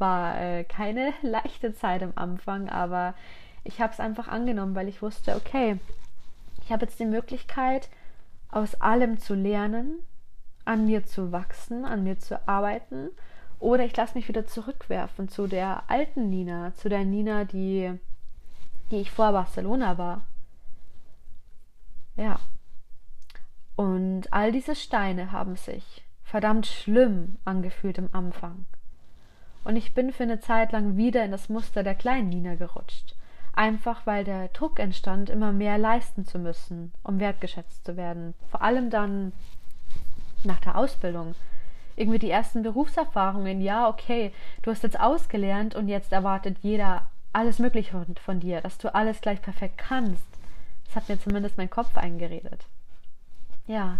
War 0.00 0.40
äh, 0.40 0.64
keine 0.64 1.12
leichte 1.22 1.72
Zeit 1.74 2.02
am 2.02 2.12
Anfang, 2.16 2.68
aber 2.68 3.14
ich 3.62 3.80
habe 3.80 3.92
es 3.92 4.00
einfach 4.00 4.26
angenommen, 4.26 4.74
weil 4.74 4.88
ich 4.88 5.02
wusste, 5.02 5.36
okay, 5.36 5.78
ich 6.64 6.72
habe 6.72 6.86
jetzt 6.86 6.98
die 6.98 7.06
Möglichkeit, 7.06 7.88
aus 8.50 8.80
allem 8.80 9.18
zu 9.18 9.34
lernen, 9.34 10.00
an 10.64 10.86
mir 10.86 11.04
zu 11.04 11.30
wachsen, 11.30 11.84
an 11.84 12.02
mir 12.02 12.18
zu 12.18 12.48
arbeiten 12.48 13.10
oder 13.60 13.84
ich 13.84 13.96
lasse 13.96 14.16
mich 14.16 14.26
wieder 14.28 14.46
zurückwerfen 14.46 15.28
zu 15.28 15.46
der 15.46 15.84
alten 15.88 16.30
Nina, 16.30 16.72
zu 16.74 16.88
der 16.88 17.04
Nina, 17.04 17.44
die, 17.44 17.92
die 18.90 18.96
ich 18.96 19.10
vor 19.10 19.32
Barcelona 19.32 19.98
war. 19.98 20.26
Ja. 22.16 22.40
Und 23.76 24.32
all 24.32 24.52
diese 24.52 24.74
Steine 24.74 25.32
haben 25.32 25.56
sich 25.56 26.04
verdammt 26.22 26.66
schlimm 26.66 27.36
angefühlt 27.44 27.98
am 27.98 28.08
Anfang. 28.12 28.66
Und 29.64 29.76
ich 29.76 29.94
bin 29.94 30.12
für 30.12 30.22
eine 30.22 30.40
Zeit 30.40 30.72
lang 30.72 30.96
wieder 30.96 31.24
in 31.24 31.30
das 31.30 31.48
Muster 31.48 31.82
der 31.82 31.94
kleinen 31.94 32.28
Nina 32.28 32.54
gerutscht. 32.54 33.14
Einfach 33.52 34.06
weil 34.06 34.24
der 34.24 34.48
Druck 34.48 34.78
entstand, 34.78 35.28
immer 35.28 35.52
mehr 35.52 35.76
leisten 35.76 36.24
zu 36.24 36.38
müssen, 36.38 36.92
um 37.02 37.20
wertgeschätzt 37.20 37.84
zu 37.84 37.96
werden. 37.96 38.34
Vor 38.50 38.62
allem 38.62 38.90
dann 38.90 39.32
nach 40.44 40.60
der 40.60 40.78
Ausbildung 40.78 41.34
irgendwie 41.96 42.18
die 42.18 42.30
ersten 42.30 42.62
Berufserfahrungen, 42.62 43.60
ja, 43.60 43.88
okay, 43.88 44.32
du 44.62 44.70
hast 44.70 44.82
jetzt 44.82 44.98
ausgelernt 44.98 45.74
und 45.74 45.88
jetzt 45.88 46.12
erwartet 46.12 46.56
jeder 46.62 47.10
alles 47.32 47.58
Mögliche 47.58 47.92
von, 47.92 48.16
von 48.16 48.40
dir, 48.40 48.60
dass 48.60 48.78
du 48.78 48.94
alles 48.94 49.20
gleich 49.20 49.42
perfekt 49.42 49.76
kannst. 49.76 50.26
Das 50.86 50.96
hat 50.96 51.08
mir 51.08 51.20
zumindest 51.20 51.58
mein 51.58 51.70
Kopf 51.70 51.96
eingeredet. 51.96 52.66
Ja. 53.66 53.98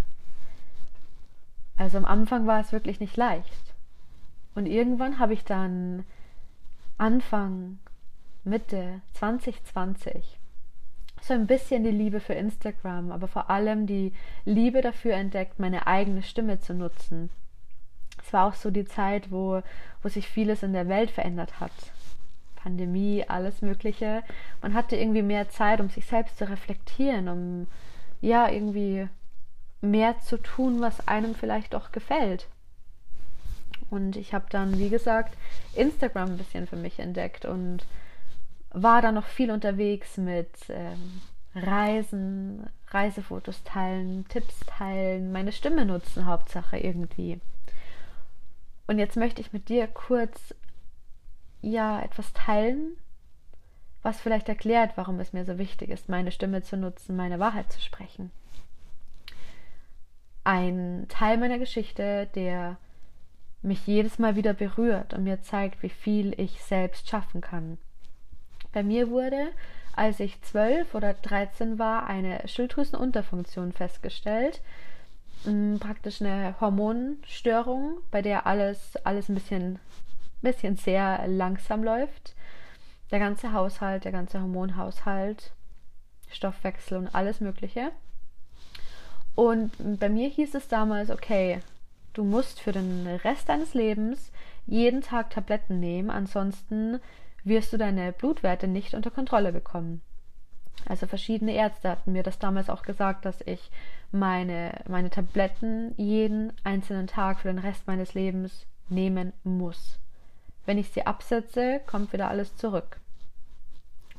Also 1.76 1.98
am 1.98 2.04
Anfang 2.04 2.46
war 2.46 2.60
es 2.60 2.72
wirklich 2.72 3.00
nicht 3.00 3.16
leicht. 3.16 3.69
Und 4.54 4.66
irgendwann 4.66 5.18
habe 5.18 5.32
ich 5.32 5.44
dann 5.44 6.04
Anfang, 6.98 7.78
Mitte 8.44 9.00
2020 9.14 10.38
so 11.22 11.34
ein 11.34 11.46
bisschen 11.46 11.84
die 11.84 11.90
Liebe 11.90 12.18
für 12.18 12.32
Instagram, 12.32 13.12
aber 13.12 13.28
vor 13.28 13.50
allem 13.50 13.86
die 13.86 14.14
Liebe 14.46 14.80
dafür 14.80 15.14
entdeckt, 15.14 15.58
meine 15.58 15.86
eigene 15.86 16.22
Stimme 16.22 16.60
zu 16.60 16.72
nutzen 16.72 17.28
es 18.24 18.32
war 18.32 18.46
auch 18.46 18.54
so 18.54 18.70
die 18.70 18.84
Zeit, 18.84 19.30
wo, 19.30 19.62
wo 20.02 20.08
sich 20.08 20.28
vieles 20.28 20.62
in 20.62 20.72
der 20.72 20.88
Welt 20.88 21.10
verändert 21.10 21.60
hat. 21.60 21.72
Pandemie, 22.56 23.24
alles 23.26 23.62
Mögliche. 23.62 24.22
Man 24.62 24.74
hatte 24.74 24.96
irgendwie 24.96 25.22
mehr 25.22 25.48
Zeit, 25.48 25.80
um 25.80 25.88
sich 25.88 26.06
selbst 26.06 26.38
zu 26.38 26.48
reflektieren, 26.48 27.28
um 27.28 27.66
ja 28.20 28.48
irgendwie 28.48 29.08
mehr 29.80 30.18
zu 30.20 30.36
tun, 30.36 30.80
was 30.80 31.08
einem 31.08 31.34
vielleicht 31.34 31.74
auch 31.74 31.90
gefällt. 31.90 32.46
Und 33.88 34.16
ich 34.16 34.34
habe 34.34 34.46
dann, 34.50 34.78
wie 34.78 34.90
gesagt, 34.90 35.36
Instagram 35.74 36.32
ein 36.32 36.38
bisschen 36.38 36.66
für 36.66 36.76
mich 36.76 36.98
entdeckt 36.98 37.44
und 37.44 37.86
war 38.70 39.02
dann 39.02 39.14
noch 39.14 39.26
viel 39.26 39.50
unterwegs 39.50 40.16
mit 40.16 40.50
ähm, 40.68 41.20
Reisen, 41.54 42.68
Reisefotos 42.88 43.62
teilen, 43.64 44.26
Tipps 44.28 44.60
teilen, 44.66 45.32
meine 45.32 45.52
Stimme 45.52 45.84
nutzen, 45.84 46.26
Hauptsache 46.26 46.78
irgendwie. 46.78 47.40
Und 48.86 48.98
jetzt 48.98 49.16
möchte 49.16 49.40
ich 49.40 49.52
mit 49.52 49.68
dir 49.68 49.86
kurz 49.86 50.54
ja 51.62 52.00
etwas 52.00 52.32
teilen, 52.32 52.96
was 54.02 54.20
vielleicht 54.20 54.48
erklärt, 54.48 54.92
warum 54.96 55.20
es 55.20 55.32
mir 55.32 55.44
so 55.44 55.58
wichtig 55.58 55.90
ist, 55.90 56.08
meine 56.08 56.32
Stimme 56.32 56.62
zu 56.62 56.76
nutzen, 56.76 57.16
meine 57.16 57.38
Wahrheit 57.38 57.70
zu 57.70 57.80
sprechen. 57.80 58.30
Ein 60.42 61.06
Teil 61.08 61.36
meiner 61.36 61.58
Geschichte, 61.58 62.28
der 62.34 62.78
mich 63.62 63.86
jedes 63.86 64.18
Mal 64.18 64.36
wieder 64.36 64.54
berührt 64.54 65.14
und 65.14 65.24
mir 65.24 65.42
zeigt, 65.42 65.82
wie 65.82 65.90
viel 65.90 66.38
ich 66.40 66.62
selbst 66.62 67.08
schaffen 67.08 67.40
kann. 67.40 67.78
Bei 68.72 68.82
mir 68.82 69.10
wurde, 69.10 69.48
als 69.94 70.20
ich 70.20 70.40
zwölf 70.42 70.94
oder 70.94 71.14
dreizehn 71.14 71.78
war, 71.78 72.06
eine 72.06 72.46
Schilddrüsenunterfunktion 72.46 73.72
festgestellt, 73.72 74.60
praktisch 75.78 76.20
eine 76.20 76.54
Hormonstörung, 76.60 77.98
bei 78.10 78.22
der 78.22 78.46
alles, 78.46 78.96
alles 79.04 79.28
ein 79.28 79.34
bisschen, 79.34 79.78
bisschen 80.42 80.76
sehr 80.76 81.26
langsam 81.26 81.82
läuft. 81.82 82.34
der 83.10 83.18
ganze 83.18 83.52
Haushalt, 83.52 84.04
der 84.04 84.12
ganze 84.12 84.40
Hormonhaushalt, 84.40 85.52
Stoffwechsel 86.30 86.98
und 86.98 87.14
alles 87.14 87.40
Mögliche. 87.40 87.90
Und 89.34 89.72
bei 89.98 90.08
mir 90.08 90.28
hieß 90.28 90.54
es 90.54 90.68
damals, 90.68 91.10
okay, 91.10 91.60
du 92.20 92.24
musst 92.26 92.61
für 92.61 92.72
den 92.72 93.06
Rest 93.24 93.48
deines 93.48 93.72
Lebens 93.72 94.30
jeden 94.66 95.00
Tag 95.00 95.30
Tabletten 95.30 95.80
nehmen, 95.80 96.11
ansonsten 96.11 97.00
wirst 97.44 97.72
du 97.72 97.78
deine 97.78 98.12
Blutwerte 98.12 98.68
nicht 98.68 98.92
unter 98.92 99.11
Kontrolle 99.11 99.52
bekommen. 99.52 100.02
Also 100.85 101.06
verschiedene 101.06 101.54
Ärzte 101.54 101.88
hatten 101.88 102.12
mir 102.12 102.22
das 102.22 102.38
damals 102.38 102.68
auch 102.68 102.83
gesagt, 102.83 103.24
dass 103.24 103.40
ich 103.46 103.70
meine, 104.12 104.83
meine 104.87 105.09
Tabletten 105.09 105.94
jeden 105.96 106.52
einzelnen 106.62 107.06
Tag 107.06 107.40
für 107.40 107.48
den 107.48 107.59
Rest 107.59 107.87
meines 107.87 108.12
Lebens 108.12 108.66
nehmen 108.90 109.33
muss. 109.42 109.98
Wenn 110.66 110.76
ich 110.76 110.90
sie 110.90 111.06
absetze, 111.06 111.80
kommt 111.87 112.12
wieder 112.12 112.28
alles 112.28 112.54
zurück. 112.56 113.00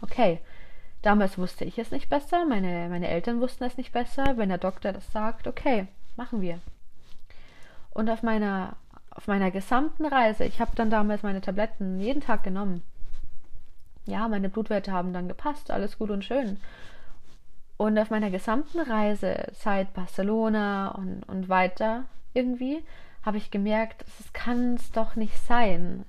Okay, 0.01 0.39
damals 1.03 1.37
wusste 1.37 1.65
ich 1.65 1.77
es 1.77 1.91
nicht 1.91 2.09
besser, 2.09 2.45
meine, 2.45 2.89
meine 2.89 3.09
Eltern 3.09 3.41
wussten 3.41 3.63
es 3.63 3.77
nicht 3.77 3.91
besser. 3.91 4.37
Wenn 4.37 4.49
der 4.49 4.57
Doktor 4.57 4.91
das 4.91 5.11
sagt, 5.11 5.45
okay, 5.45 5.85
machen 6.15 6.41
wir. 6.41 6.59
Und 7.93 8.09
auf 8.09 8.23
meiner, 8.23 8.75
auf 9.09 9.27
meiner 9.27 9.51
gesamten 9.51 10.05
Reise, 10.05 10.45
ich 10.45 10.59
habe 10.59 10.71
dann 10.75 10.89
damals 10.89 11.23
meine 11.23 11.41
Tabletten 11.41 11.99
jeden 11.99 12.21
Tag 12.21 12.43
genommen. 12.43 12.83
Ja, 14.05 14.27
meine 14.27 14.49
Blutwerte 14.49 14.91
haben 14.91 15.13
dann 15.13 15.27
gepasst, 15.27 15.71
alles 15.71 15.97
gut 15.97 16.09
und 16.09 16.25
schön. 16.25 16.59
Und 17.77 17.97
auf 17.97 18.09
meiner 18.09 18.29
gesamten 18.29 18.79
Reise 18.79 19.47
seit 19.53 19.93
Barcelona 19.93 20.89
und, 20.89 21.23
und 21.23 21.49
weiter 21.49 22.05
irgendwie 22.33 22.83
habe 23.23 23.37
ich 23.37 23.51
gemerkt, 23.51 24.05
es 24.19 24.33
kann 24.33 24.75
es 24.75 24.91
doch 24.91 25.15
nicht 25.15 25.37
sein. 25.37 26.05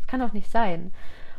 Es 0.00 0.06
kann 0.06 0.20
doch 0.20 0.32
nicht 0.32 0.50
sein. 0.50 0.92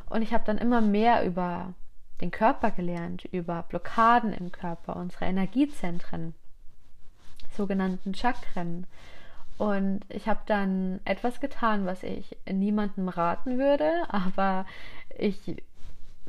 Und 0.10 0.22
ich 0.22 0.34
habe 0.34 0.44
dann 0.46 0.58
immer 0.58 0.82
mehr 0.82 1.26
über 1.26 1.74
den 2.22 2.32
Körper 2.32 2.72
gelernt, 2.72 3.26
über 3.26 3.64
Blockaden 3.64 4.34
im 4.34 4.52
Körper, 4.52 4.96
unsere 4.96 5.26
Energiezentren, 5.26 6.34
sogenannten 7.56 8.14
Chakren. 8.14 8.86
Und 9.62 10.00
ich 10.10 10.28
habe 10.28 10.40
dann 10.48 11.02
etwas 11.06 11.40
getan, 11.40 11.86
was 11.86 12.02
ich 12.02 12.36
niemandem 12.52 13.10
raten 13.10 13.60
würde, 13.60 13.92
aber 14.10 14.66
ich 15.16 15.56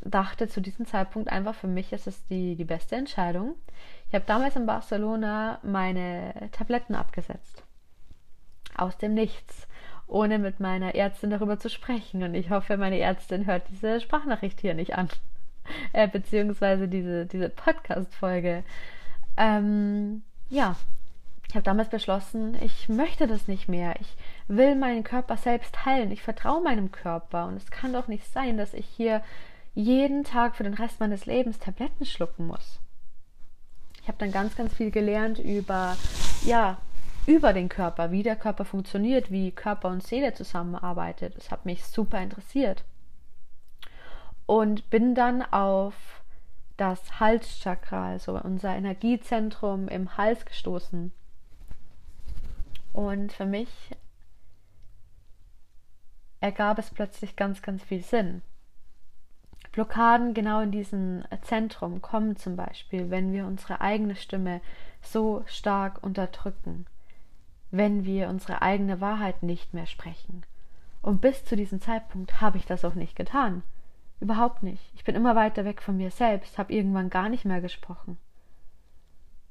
dachte 0.03 0.47
zu 0.47 0.61
diesem 0.61 0.85
Zeitpunkt 0.85 1.29
einfach 1.29 1.55
für 1.55 1.65
mich, 1.65 1.93
ist 1.93 2.05
es 2.05 2.23
die, 2.27 2.55
die 2.55 2.63
beste 2.63 2.95
Entscheidung. 2.95 3.55
Ich 4.07 4.13
habe 4.13 4.25
damals 4.27 4.55
in 4.55 4.67
Barcelona 4.67 5.57
meine 5.63 6.47
Tabletten 6.51 6.93
abgesetzt. 6.93 7.63
Aus 8.77 8.99
dem 8.99 9.15
Nichts, 9.15 9.67
ohne 10.05 10.37
mit 10.37 10.59
meiner 10.59 10.93
Ärztin 10.93 11.31
darüber 11.31 11.57
zu 11.57 11.71
sprechen. 11.71 12.21
Und 12.21 12.35
ich 12.35 12.51
hoffe, 12.51 12.77
meine 12.77 12.99
Ärztin 12.99 13.47
hört 13.47 13.67
diese 13.71 13.99
Sprachnachricht 13.99 14.61
hier 14.61 14.75
nicht 14.75 14.95
an. 14.95 15.09
Äh, 15.91 16.07
beziehungsweise 16.07 16.87
diese, 16.87 17.25
diese 17.25 17.49
Podcast-Folge. 17.49 18.63
Ähm, 19.37 20.21
ja, 20.49 20.75
ich 21.53 21.55
habe 21.55 21.65
damals 21.65 21.89
beschlossen, 21.89 22.57
ich 22.63 22.89
möchte 22.89 23.27
das 23.27 23.47
nicht 23.47 23.69
mehr. 23.69 23.93
Ich 24.01 24.17
will 24.47 24.73
meinen 24.73 25.03
Körper 25.03 25.37
selbst 25.37 25.85
heilen. 25.85 26.09
Ich 26.09 26.23
vertraue 26.23 26.63
meinem 26.63 26.91
Körper. 26.91 27.45
Und 27.45 27.57
es 27.57 27.69
kann 27.69 27.93
doch 27.93 28.07
nicht 28.07 28.25
sein, 28.33 28.57
dass 28.57 28.73
ich 28.73 28.87
hier 28.87 29.21
jeden 29.75 30.23
Tag 30.23 30.55
für 30.55 30.63
den 30.63 30.73
Rest 30.73 30.99
meines 30.99 31.27
Lebens 31.27 31.59
Tabletten 31.59 32.07
schlucken 32.07 32.47
muss. 32.47 32.79
Ich 34.01 34.07
habe 34.07 34.17
dann 34.17 34.31
ganz, 34.31 34.55
ganz 34.55 34.73
viel 34.73 34.89
gelernt 34.89 35.37
über, 35.37 35.95
ja, 36.43 36.79
über 37.27 37.53
den 37.53 37.69
Körper, 37.69 38.09
wie 38.09 38.23
der 38.23 38.35
Körper 38.35 38.65
funktioniert, 38.65 39.29
wie 39.29 39.51
Körper 39.51 39.89
und 39.89 40.01
Seele 40.01 40.33
zusammenarbeitet. 40.33 41.37
Das 41.37 41.51
hat 41.51 41.67
mich 41.67 41.85
super 41.85 42.19
interessiert. 42.19 42.83
Und 44.47 44.89
bin 44.89 45.13
dann 45.13 45.43
auf 45.43 45.93
das 46.77 47.19
Halschakra, 47.19 48.07
also 48.07 48.39
unser 48.39 48.75
Energiezentrum 48.75 49.87
im 49.87 50.17
Hals 50.17 50.47
gestoßen. 50.47 51.11
Und 52.93 53.33
für 53.33 53.45
mich 53.45 53.69
ergab 56.39 56.77
es 56.77 56.91
plötzlich 56.91 57.35
ganz, 57.35 57.61
ganz 57.61 57.83
viel 57.83 58.03
Sinn. 58.03 58.43
Blockaden 59.71 60.35
genau 60.35 60.61
in 60.61 60.71
diesem 60.71 61.23
Zentrum 61.41 62.01
kommen 62.01 62.35
zum 62.35 62.55
Beispiel, 62.55 63.09
wenn 63.09 63.33
wir 63.33 63.47
unsere 63.47 63.81
eigene 63.81 64.15
Stimme 64.15 64.61
so 65.01 65.43
stark 65.47 66.03
unterdrücken, 66.03 66.85
wenn 67.71 68.05
wir 68.05 68.29
unsere 68.29 68.61
eigene 68.61 69.01
Wahrheit 69.01 69.41
nicht 69.41 69.73
mehr 69.73 69.87
sprechen. 69.87 70.45
Und 71.01 71.21
bis 71.21 71.43
zu 71.43 71.55
diesem 71.55 71.81
Zeitpunkt 71.81 72.39
habe 72.39 72.57
ich 72.57 72.65
das 72.67 72.85
auch 72.85 72.93
nicht 72.93 73.15
getan. 73.15 73.63
Überhaupt 74.19 74.61
nicht. 74.61 74.91
Ich 74.95 75.03
bin 75.03 75.15
immer 75.15 75.35
weiter 75.35 75.65
weg 75.65 75.81
von 75.81 75.97
mir 75.97 76.11
selbst, 76.11 76.59
habe 76.59 76.71
irgendwann 76.71 77.09
gar 77.09 77.29
nicht 77.29 77.43
mehr 77.43 77.59
gesprochen, 77.59 78.17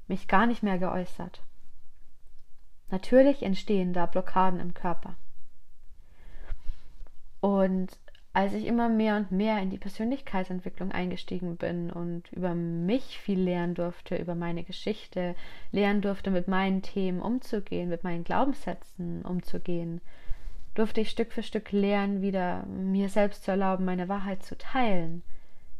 mich 0.07 0.29
gar 0.29 0.47
nicht 0.47 0.63
mehr 0.63 0.79
geäußert. 0.79 1.41
Natürlich 2.93 3.41
entstehen 3.41 3.91
da 3.91 4.05
Blockaden 4.05 4.59
im 4.59 4.75
Körper. 4.75 5.15
Und 7.41 7.87
als 8.33 8.53
ich 8.53 8.67
immer 8.67 8.87
mehr 8.87 9.17
und 9.17 9.31
mehr 9.31 9.59
in 9.63 9.71
die 9.71 9.79
Persönlichkeitsentwicklung 9.79 10.91
eingestiegen 10.91 11.57
bin 11.57 11.89
und 11.89 12.31
über 12.31 12.53
mich 12.53 13.17
viel 13.17 13.39
lernen 13.39 13.73
durfte, 13.73 14.15
über 14.17 14.35
meine 14.35 14.63
Geschichte, 14.63 15.33
lernen 15.71 16.01
durfte, 16.01 16.29
mit 16.29 16.47
meinen 16.47 16.83
Themen 16.83 17.19
umzugehen, 17.19 17.89
mit 17.89 18.03
meinen 18.03 18.23
Glaubenssätzen 18.23 19.23
umzugehen, 19.23 19.99
durfte 20.75 21.01
ich 21.01 21.09
Stück 21.09 21.31
für 21.31 21.41
Stück 21.41 21.71
lernen, 21.71 22.21
wieder 22.21 22.63
mir 22.67 23.09
selbst 23.09 23.43
zu 23.43 23.49
erlauben, 23.49 23.85
meine 23.85 24.07
Wahrheit 24.07 24.43
zu 24.43 24.55
teilen, 24.55 25.23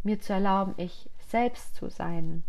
mir 0.01 0.19
zu 0.19 0.33
erlauben, 0.33 0.73
ich 0.77 1.11
selbst 1.19 1.75
zu 1.75 1.89
sein. 1.89 2.43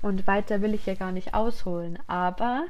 Und 0.00 0.26
weiter 0.26 0.62
will 0.62 0.72
ich 0.72 0.84
hier 0.84 0.96
gar 0.96 1.12
nicht 1.12 1.34
ausholen, 1.34 1.98
aber 2.06 2.64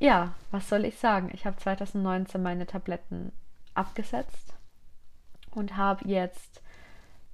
ja, 0.00 0.32
was 0.50 0.68
soll 0.68 0.84
ich 0.86 0.98
sagen? 0.98 1.30
Ich 1.32 1.46
habe 1.46 1.56
2019 1.58 2.42
meine 2.42 2.66
Tabletten 2.66 3.32
abgesetzt 3.74 4.54
und 5.50 5.76
habe 5.76 6.08
jetzt 6.08 6.62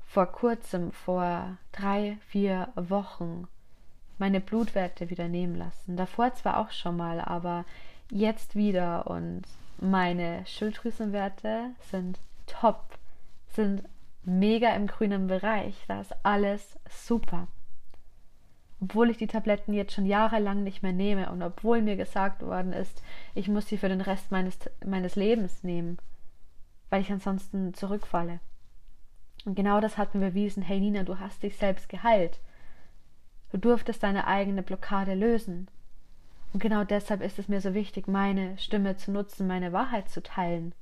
vor 0.06 0.26
kurzem, 0.26 0.92
vor 0.92 1.56
drei, 1.72 2.18
vier 2.28 2.68
Wochen, 2.74 3.46
meine 4.18 4.40
Blutwerte 4.40 5.10
wieder 5.10 5.28
nehmen 5.28 5.54
lassen. 5.54 5.96
Davor 5.96 6.34
zwar 6.34 6.58
auch 6.58 6.72
schon 6.72 6.96
mal, 6.96 7.20
aber 7.20 7.64
jetzt 8.10 8.56
wieder 8.56 9.06
und 9.06 9.42
meine 9.78 10.44
Schilddrüsenwerte 10.46 11.70
sind 11.90 12.18
top, 12.46 12.98
sind 13.54 13.82
mega 14.24 14.74
im 14.74 14.86
grünen 14.86 15.28
Bereich. 15.28 15.76
Da 15.86 16.00
ist 16.00 16.14
alles 16.24 16.78
super. 16.88 17.46
Obwohl 18.80 19.10
ich 19.10 19.16
die 19.16 19.26
Tabletten 19.26 19.72
jetzt 19.72 19.92
schon 19.92 20.06
jahrelang 20.06 20.62
nicht 20.62 20.82
mehr 20.82 20.92
nehme 20.92 21.30
und 21.30 21.42
obwohl 21.42 21.80
mir 21.80 21.96
gesagt 21.96 22.42
worden 22.42 22.72
ist, 22.72 23.02
ich 23.34 23.48
muss 23.48 23.66
sie 23.66 23.78
für 23.78 23.88
den 23.88 24.02
Rest 24.02 24.30
meines, 24.30 24.58
meines 24.84 25.16
Lebens 25.16 25.62
nehmen 25.62 25.98
weil 26.90 27.02
ich 27.02 27.10
ansonsten 27.10 27.74
zurückfalle. 27.74 28.40
Und 29.44 29.54
genau 29.54 29.80
das 29.80 29.98
hat 29.98 30.14
mir 30.14 30.30
bewiesen, 30.30 30.62
hey 30.62 30.80
Nina, 30.80 31.02
du 31.02 31.18
hast 31.18 31.42
dich 31.42 31.56
selbst 31.56 31.88
geheilt. 31.88 32.40
Du 33.50 33.58
durftest 33.58 34.02
deine 34.02 34.26
eigene 34.26 34.62
Blockade 34.62 35.14
lösen. 35.14 35.68
Und 36.52 36.60
genau 36.60 36.84
deshalb 36.84 37.22
ist 37.22 37.38
es 37.38 37.48
mir 37.48 37.60
so 37.60 37.74
wichtig, 37.74 38.08
meine 38.08 38.56
Stimme 38.58 38.96
zu 38.96 39.12
nutzen, 39.12 39.46
meine 39.46 39.72
Wahrheit 39.72 40.08
zu 40.08 40.22
teilen. 40.22 40.74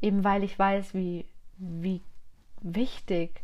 Eben 0.00 0.24
weil 0.24 0.42
ich 0.42 0.58
weiß, 0.58 0.94
wie, 0.94 1.26
wie 1.56 2.02
wichtig 2.60 3.42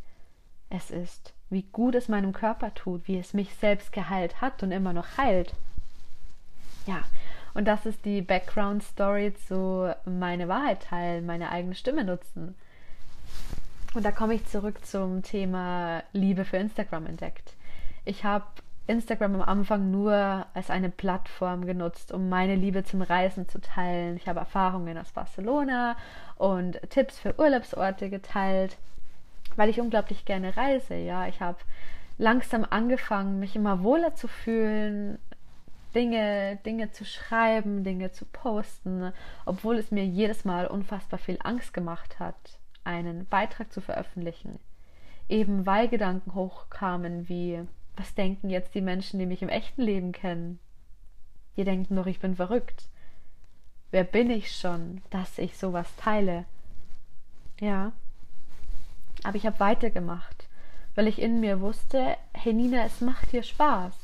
es 0.68 0.90
ist, 0.90 1.34
wie 1.50 1.62
gut 1.72 1.94
es 1.94 2.08
meinem 2.08 2.32
Körper 2.32 2.72
tut, 2.74 3.06
wie 3.06 3.18
es 3.18 3.34
mich 3.34 3.54
selbst 3.56 3.92
geheilt 3.92 4.40
hat 4.40 4.62
und 4.62 4.72
immer 4.72 4.92
noch 4.92 5.18
heilt. 5.18 5.52
Ja, 6.86 7.02
und 7.54 7.66
das 7.66 7.86
ist 7.86 8.04
die 8.04 8.22
Background 8.22 8.82
Story 8.82 9.34
zu 9.46 9.94
meine 10.04 10.48
Wahrheit 10.48 10.82
teilen, 10.84 11.26
meine 11.26 11.50
eigene 11.50 11.74
Stimme 11.74 12.04
nutzen. 12.04 12.54
Und 13.94 14.04
da 14.04 14.12
komme 14.12 14.34
ich 14.34 14.46
zurück 14.46 14.86
zum 14.86 15.22
Thema 15.22 16.04
Liebe 16.12 16.44
für 16.44 16.58
Instagram 16.58 17.06
entdeckt. 17.06 17.54
Ich 18.04 18.24
habe 18.24 18.46
Instagram 18.86 19.36
am 19.36 19.42
Anfang 19.42 19.90
nur 19.90 20.46
als 20.54 20.70
eine 20.70 20.90
Plattform 20.90 21.66
genutzt, 21.66 22.12
um 22.12 22.28
meine 22.28 22.54
Liebe 22.54 22.84
zum 22.84 23.02
Reisen 23.02 23.48
zu 23.48 23.60
teilen. 23.60 24.16
Ich 24.16 24.28
habe 24.28 24.40
Erfahrungen 24.40 24.96
aus 24.98 25.12
Barcelona 25.12 25.96
und 26.36 26.80
Tipps 26.90 27.18
für 27.18 27.38
Urlaubsorte 27.38 28.10
geteilt, 28.10 28.76
weil 29.60 29.68
ich 29.68 29.78
unglaublich 29.78 30.24
gerne 30.24 30.56
reise. 30.56 30.94
Ja, 30.94 31.28
ich 31.28 31.42
habe 31.42 31.58
langsam 32.16 32.64
angefangen, 32.64 33.40
mich 33.40 33.54
immer 33.54 33.82
wohler 33.82 34.14
zu 34.14 34.26
fühlen, 34.26 35.18
Dinge, 35.94 36.58
Dinge 36.64 36.92
zu 36.92 37.04
schreiben, 37.04 37.84
Dinge 37.84 38.10
zu 38.10 38.24
posten, 38.24 39.12
obwohl 39.44 39.76
es 39.76 39.90
mir 39.90 40.06
jedes 40.06 40.46
Mal 40.46 40.66
unfassbar 40.66 41.18
viel 41.18 41.36
Angst 41.44 41.74
gemacht 41.74 42.18
hat, 42.18 42.58
einen 42.84 43.26
Beitrag 43.26 43.70
zu 43.70 43.82
veröffentlichen. 43.82 44.58
Eben 45.28 45.66
weil 45.66 45.88
Gedanken 45.88 46.34
hochkamen 46.34 47.28
wie, 47.28 47.60
was 47.98 48.14
denken 48.14 48.48
jetzt 48.48 48.74
die 48.74 48.80
Menschen, 48.80 49.18
die 49.18 49.26
mich 49.26 49.42
im 49.42 49.50
echten 49.50 49.82
Leben 49.82 50.12
kennen? 50.12 50.58
Die 51.58 51.64
denken 51.64 51.96
doch, 51.96 52.06
ich 52.06 52.20
bin 52.20 52.36
verrückt. 52.36 52.88
Wer 53.90 54.04
bin 54.04 54.30
ich 54.30 54.56
schon, 54.56 55.02
dass 55.10 55.36
ich 55.36 55.58
sowas 55.58 55.94
teile? 55.96 56.46
Ja. 57.60 57.92
Aber 59.24 59.37
ich 59.37 59.46
habe 59.46 59.61
weitergemacht, 59.61 60.48
weil 60.94 61.06
ich 61.06 61.20
in 61.20 61.40
mir 61.40 61.61
wusste, 61.61 62.16
hey 62.33 62.52
Nina, 62.52 62.85
es 62.85 63.00
macht 63.00 63.33
dir 63.33 63.42
Spaß. 63.42 63.94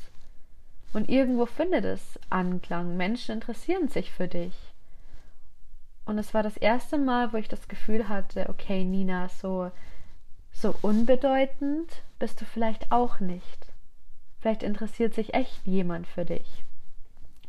Und 0.93 1.09
irgendwo 1.09 1.45
findet 1.45 1.85
es 1.85 2.19
Anklang. 2.29 2.97
Menschen 2.97 3.33
interessieren 3.33 3.89
sich 3.89 4.11
für 4.11 4.27
dich. 4.27 4.55
Und 6.05 6.17
es 6.17 6.33
war 6.33 6.41
das 6.41 6.55
erste 6.55 6.97
Mal, 6.97 7.33
wo 7.33 7.37
ich 7.37 7.49
das 7.49 7.67
Gefühl 7.67 8.07
hatte, 8.07 8.47
okay, 8.49 8.83
Nina, 8.83 9.27
so, 9.27 9.71
so 10.53 10.73
unbedeutend 10.81 12.01
bist 12.17 12.39
du 12.39 12.45
vielleicht 12.45 12.91
auch 12.91 13.19
nicht. 13.19 13.67
Vielleicht 14.39 14.63
interessiert 14.63 15.13
sich 15.13 15.33
echt 15.33 15.65
jemand 15.65 16.07
für 16.07 16.23
dich. 16.23 16.63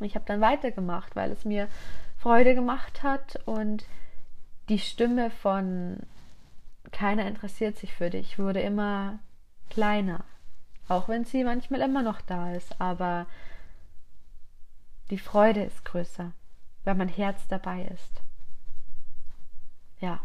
Ich 0.00 0.14
habe 0.14 0.24
dann 0.26 0.40
weitergemacht, 0.40 1.14
weil 1.14 1.31
es 1.31 1.44
mir 1.44 1.68
Freude 2.18 2.54
gemacht 2.54 3.02
hat 3.02 3.40
und 3.46 3.85
die 4.68 4.78
Stimme 4.78 5.31
von 5.31 5.98
keiner 6.92 7.27
interessiert 7.27 7.77
sich 7.77 7.94
für 7.94 8.11
dich 8.11 8.38
wurde 8.38 8.61
immer 8.61 9.18
kleiner. 9.70 10.24
Auch 10.88 11.09
wenn 11.09 11.24
sie 11.24 11.44
manchmal 11.44 11.81
immer 11.83 12.03
noch 12.03 12.20
da 12.20 12.53
ist, 12.53 12.81
aber 12.81 13.27
die 15.11 15.18
Freude 15.18 15.62
ist 15.62 15.85
größer, 15.85 16.33
weil 16.85 16.94
mein 16.94 17.09
Herz 17.09 17.46
dabei 17.48 17.85
ist. 17.85 18.22
Ja. 20.01 20.20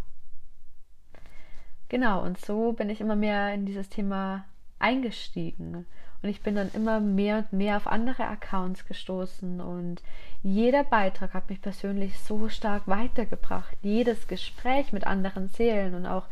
Genau, 1.90 2.24
und 2.24 2.40
so 2.40 2.74
bin 2.74 2.90
ich 2.90 3.02
immer 3.02 3.16
mehr 3.16 3.54
in 3.54 3.66
dieses 3.66 3.90
Thema 3.90 4.46
eingestiegen. 4.80 5.86
Und 6.22 6.30
ich 6.30 6.42
bin 6.42 6.56
dann 6.56 6.72
immer 6.74 7.02
mehr 7.02 7.40
und 7.40 7.54
mehr 7.54 7.76
auf 7.76 7.86
andere 7.86 8.26
Accounts 8.26 8.86
gestoßen 8.86 9.60
und 9.60 10.02
jeder 10.42 10.86
Beitrag 10.86 11.34
hat 11.34 11.50
mich 11.50 11.62
persönlich 11.62 12.18
so 12.20 12.48
stark 12.48 12.88
weitergebracht. 12.88 13.78
Jedes 13.82 14.28
Gespräch 14.28 14.94
mit 14.94 15.06
anderen 15.06 15.50
Seelen 15.50 15.96
und 15.96 16.06
auch 16.06 16.28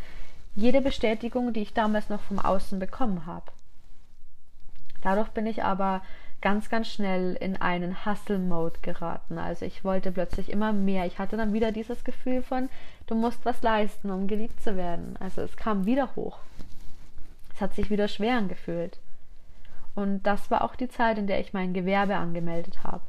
jede 0.55 0.81
Bestätigung, 0.81 1.53
die 1.53 1.61
ich 1.61 1.73
damals 1.73 2.09
noch 2.09 2.21
vom 2.21 2.39
Außen 2.39 2.79
bekommen 2.79 3.25
habe. 3.25 3.51
Dadurch 5.01 5.29
bin 5.29 5.47
ich 5.47 5.63
aber 5.63 6.01
ganz, 6.41 6.69
ganz 6.69 6.87
schnell 6.87 7.35
in 7.35 7.57
einen 7.57 8.05
Hustle-Mode 8.05 8.79
geraten. 8.81 9.37
Also 9.37 9.65
ich 9.65 9.83
wollte 9.83 10.11
plötzlich 10.11 10.49
immer 10.49 10.73
mehr. 10.73 11.05
Ich 11.05 11.19
hatte 11.19 11.37
dann 11.37 11.53
wieder 11.53 11.71
dieses 11.71 12.03
Gefühl 12.03 12.41
von, 12.41 12.69
du 13.07 13.15
musst 13.15 13.45
was 13.45 13.61
leisten, 13.61 14.09
um 14.09 14.27
geliebt 14.27 14.61
zu 14.61 14.75
werden. 14.75 15.15
Also 15.19 15.41
es 15.41 15.55
kam 15.55 15.85
wieder 15.85 16.15
hoch. 16.15 16.39
Es 17.53 17.61
hat 17.61 17.75
sich 17.75 17.89
wieder 17.89 18.07
schwer 18.07 18.37
angefühlt. 18.37 18.99
Und 19.93 20.23
das 20.23 20.49
war 20.49 20.63
auch 20.63 20.75
die 20.75 20.89
Zeit, 20.89 21.17
in 21.17 21.27
der 21.27 21.39
ich 21.39 21.53
mein 21.53 21.73
Gewerbe 21.73 22.15
angemeldet 22.15 22.83
habe. 22.83 23.03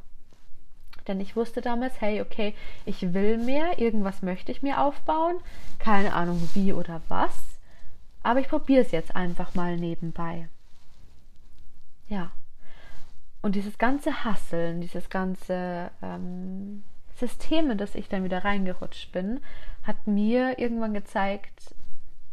Denn 1.07 1.19
ich 1.19 1.35
wusste 1.35 1.61
damals, 1.61 1.99
hey, 2.01 2.21
okay, 2.21 2.53
ich 2.85 3.13
will 3.13 3.37
mehr, 3.37 3.79
irgendwas 3.79 4.21
möchte 4.21 4.51
ich 4.51 4.61
mir 4.61 4.81
aufbauen, 4.81 5.35
keine 5.79 6.13
Ahnung 6.13 6.41
wie 6.53 6.73
oder 6.73 7.01
was, 7.09 7.37
aber 8.21 8.39
ich 8.39 8.47
probiere 8.47 8.81
es 8.81 8.91
jetzt 8.91 9.15
einfach 9.15 9.53
mal 9.53 9.75
nebenbei. 9.75 10.47
Ja. 12.07 12.31
Und 13.41 13.55
dieses 13.55 13.77
ganze 13.77 14.23
Hasseln, 14.23 14.79
dieses 14.79 15.09
ganze 15.09 15.91
ähm, 16.01 16.83
System, 17.17 17.71
in 17.71 17.77
das 17.77 17.95
ich 17.95 18.07
dann 18.07 18.23
wieder 18.23 18.45
reingerutscht 18.45 19.11
bin, 19.11 19.41
hat 19.83 20.07
mir 20.07 20.57
irgendwann 20.57 20.93
gezeigt, 20.93 21.75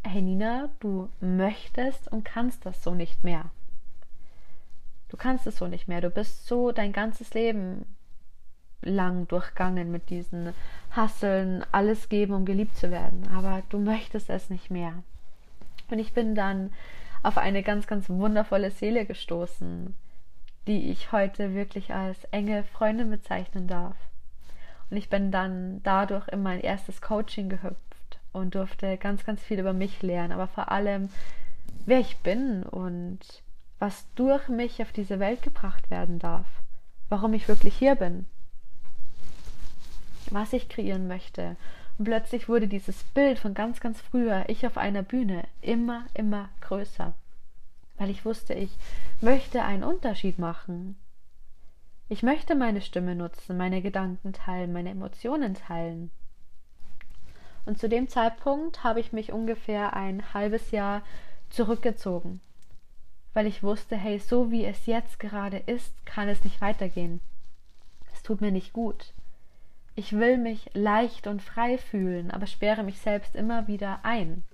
hey 0.04 0.22
Nina, 0.22 0.70
du 0.78 1.09
möchtest 1.20 2.11
und 2.11 2.24
kannst 2.24 2.64
das 2.64 2.83
so 2.83 2.94
nicht 2.94 3.24
mehr. 3.24 3.50
Du 5.09 5.16
kannst 5.16 5.46
es 5.48 5.56
so 5.56 5.66
nicht 5.66 5.88
mehr. 5.88 6.00
Du 6.00 6.11
bist 6.11 6.46
so 6.46 6.70
dein 6.70 6.92
ganzes 6.92 7.35
Leben 7.35 7.85
lang 8.82 9.28
durchgangen 9.28 9.90
mit 9.90 10.10
diesen 10.10 10.52
Hasseln, 10.90 11.64
alles 11.72 12.08
geben, 12.08 12.34
um 12.34 12.44
geliebt 12.44 12.76
zu 12.76 12.90
werden. 12.90 13.28
Aber 13.34 13.62
du 13.68 13.78
möchtest 13.78 14.30
es 14.30 14.50
nicht 14.50 14.70
mehr. 14.70 14.94
Und 15.90 15.98
ich 15.98 16.12
bin 16.12 16.34
dann 16.34 16.72
auf 17.22 17.36
eine 17.36 17.62
ganz, 17.62 17.86
ganz 17.86 18.08
wundervolle 18.08 18.70
Seele 18.70 19.04
gestoßen, 19.04 19.94
die 20.66 20.90
ich 20.90 21.12
heute 21.12 21.54
wirklich 21.54 21.92
als 21.92 22.24
enge 22.24 22.64
Freundin 22.64 23.10
bezeichnen 23.10 23.66
darf. 23.66 23.96
Und 24.90 24.96
ich 24.96 25.08
bin 25.08 25.30
dann 25.30 25.82
dadurch 25.82 26.28
in 26.28 26.42
mein 26.42 26.60
erstes 26.60 27.00
Coaching 27.00 27.48
gehüpft 27.48 28.18
und 28.32 28.54
durfte 28.54 28.96
ganz, 28.96 29.24
ganz 29.24 29.42
viel 29.42 29.58
über 29.58 29.72
mich 29.72 30.02
lernen, 30.02 30.32
aber 30.32 30.46
vor 30.46 30.70
allem, 30.70 31.08
wer 31.86 32.00
ich 32.00 32.18
bin 32.18 32.62
und 32.62 33.18
was 33.78 34.06
durch 34.14 34.48
mich 34.48 34.82
auf 34.82 34.92
diese 34.92 35.18
Welt 35.18 35.42
gebracht 35.42 35.90
werden 35.90 36.18
darf, 36.18 36.46
warum 37.08 37.34
ich 37.34 37.48
wirklich 37.48 37.76
hier 37.76 37.94
bin, 37.94 38.26
was 40.30 40.52
ich 40.52 40.68
kreieren 40.68 41.09
möchte. 41.09 41.56
Und 41.98 42.04
plötzlich 42.04 42.48
wurde 42.48 42.68
dieses 42.68 43.02
Bild 43.04 43.38
von 43.38 43.54
ganz, 43.54 43.80
ganz 43.80 44.00
früher, 44.00 44.44
ich 44.48 44.66
auf 44.66 44.76
einer 44.76 45.02
Bühne, 45.02 45.44
immer, 45.61 46.06
immer 46.14 46.48
größer, 46.61 47.14
weil 47.98 48.11
ich 48.11 48.24
wusste, 48.24 48.54
ich 48.54 48.70
möchte 49.20 49.62
einen 49.62 49.85
Unterschied 49.85 50.38
machen. 50.38 50.96
Ich 52.09 52.22
möchte 52.22 52.54
meine 52.54 52.80
Stimme 52.80 53.14
nutzen, 53.14 53.56
meine 53.56 53.83
Gedanken 53.83 54.33
teilen, 54.33 54.72
meine 54.72 54.90
Emotionen 54.90 55.54
teilen. 55.54 56.11
Und 57.66 57.78
zu 57.78 57.88
dem 57.88 58.09
Zeitpunkt 58.09 58.83
habe 58.83 59.00
ich 59.00 59.12
mich 59.12 59.33
ungefähr 59.33 59.94
ein 59.94 60.35
halbes 60.35 60.70
Jahr 60.70 61.02
zurückgezogen 61.50 62.40
weil 63.33 63.46
ich 63.46 63.62
wusste, 63.62 63.96
hey, 63.96 64.18
so 64.18 64.50
wie 64.50 64.64
es 64.64 64.87
jetzt 64.87 65.20
gerade 65.20 65.59
ist, 65.59 65.94
kann 66.04 66.28
es 66.28 66.44
nicht 66.44 66.61
weitergehen. 66.61 67.20
Es 68.12 68.22
tut 68.22 68.40
mir 68.40 68.50
nicht 68.50 68.72
gut. 68.72 69.12
Ich 70.00 70.14
will 70.14 70.38
mich 70.38 70.70
leicht 70.72 71.26
und 71.26 71.42
frei 71.42 71.76
fühlen, 71.76 72.30
aber 72.30 72.46
sperre 72.46 72.82
mich 72.82 72.98
selbst 73.00 73.36
immer 73.36 73.66
wieder 73.68 74.00
ein. 74.02 74.44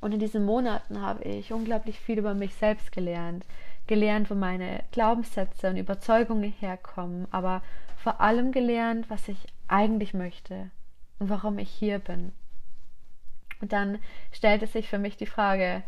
Und 0.00 0.12
in 0.14 0.20
diesen 0.20 0.46
Monaten 0.46 1.02
habe 1.02 1.24
ich 1.24 1.52
unglaublich 1.52 2.00
viel 2.00 2.16
über 2.16 2.32
mich 2.32 2.54
selbst 2.54 2.92
gelernt, 2.92 3.44
gelernt, 3.86 4.30
wo 4.30 4.34
meine 4.34 4.84
Glaubenssätze 4.90 5.68
und 5.68 5.76
Überzeugungen 5.76 6.50
herkommen, 6.50 7.28
aber 7.30 7.60
vor 7.98 8.22
allem 8.22 8.52
gelernt, 8.52 9.10
was 9.10 9.28
ich 9.28 9.36
eigentlich 9.68 10.14
möchte 10.14 10.70
und 11.18 11.28
warum 11.28 11.58
ich 11.58 11.68
hier 11.68 11.98
bin. 11.98 12.32
Und 13.60 13.74
dann 13.74 13.98
stellte 14.32 14.66
sich 14.66 14.88
für 14.88 14.98
mich 14.98 15.18
die 15.18 15.26
Frage, 15.26 15.82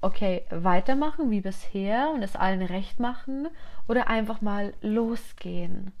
okay, 0.00 0.42
weitermachen 0.50 1.30
wie 1.30 1.42
bisher 1.42 2.10
und 2.12 2.24
es 2.24 2.34
allen 2.34 2.62
recht 2.62 2.98
machen 2.98 3.46
oder 3.86 4.08
einfach 4.08 4.40
mal 4.40 4.74
losgehen. 4.80 5.92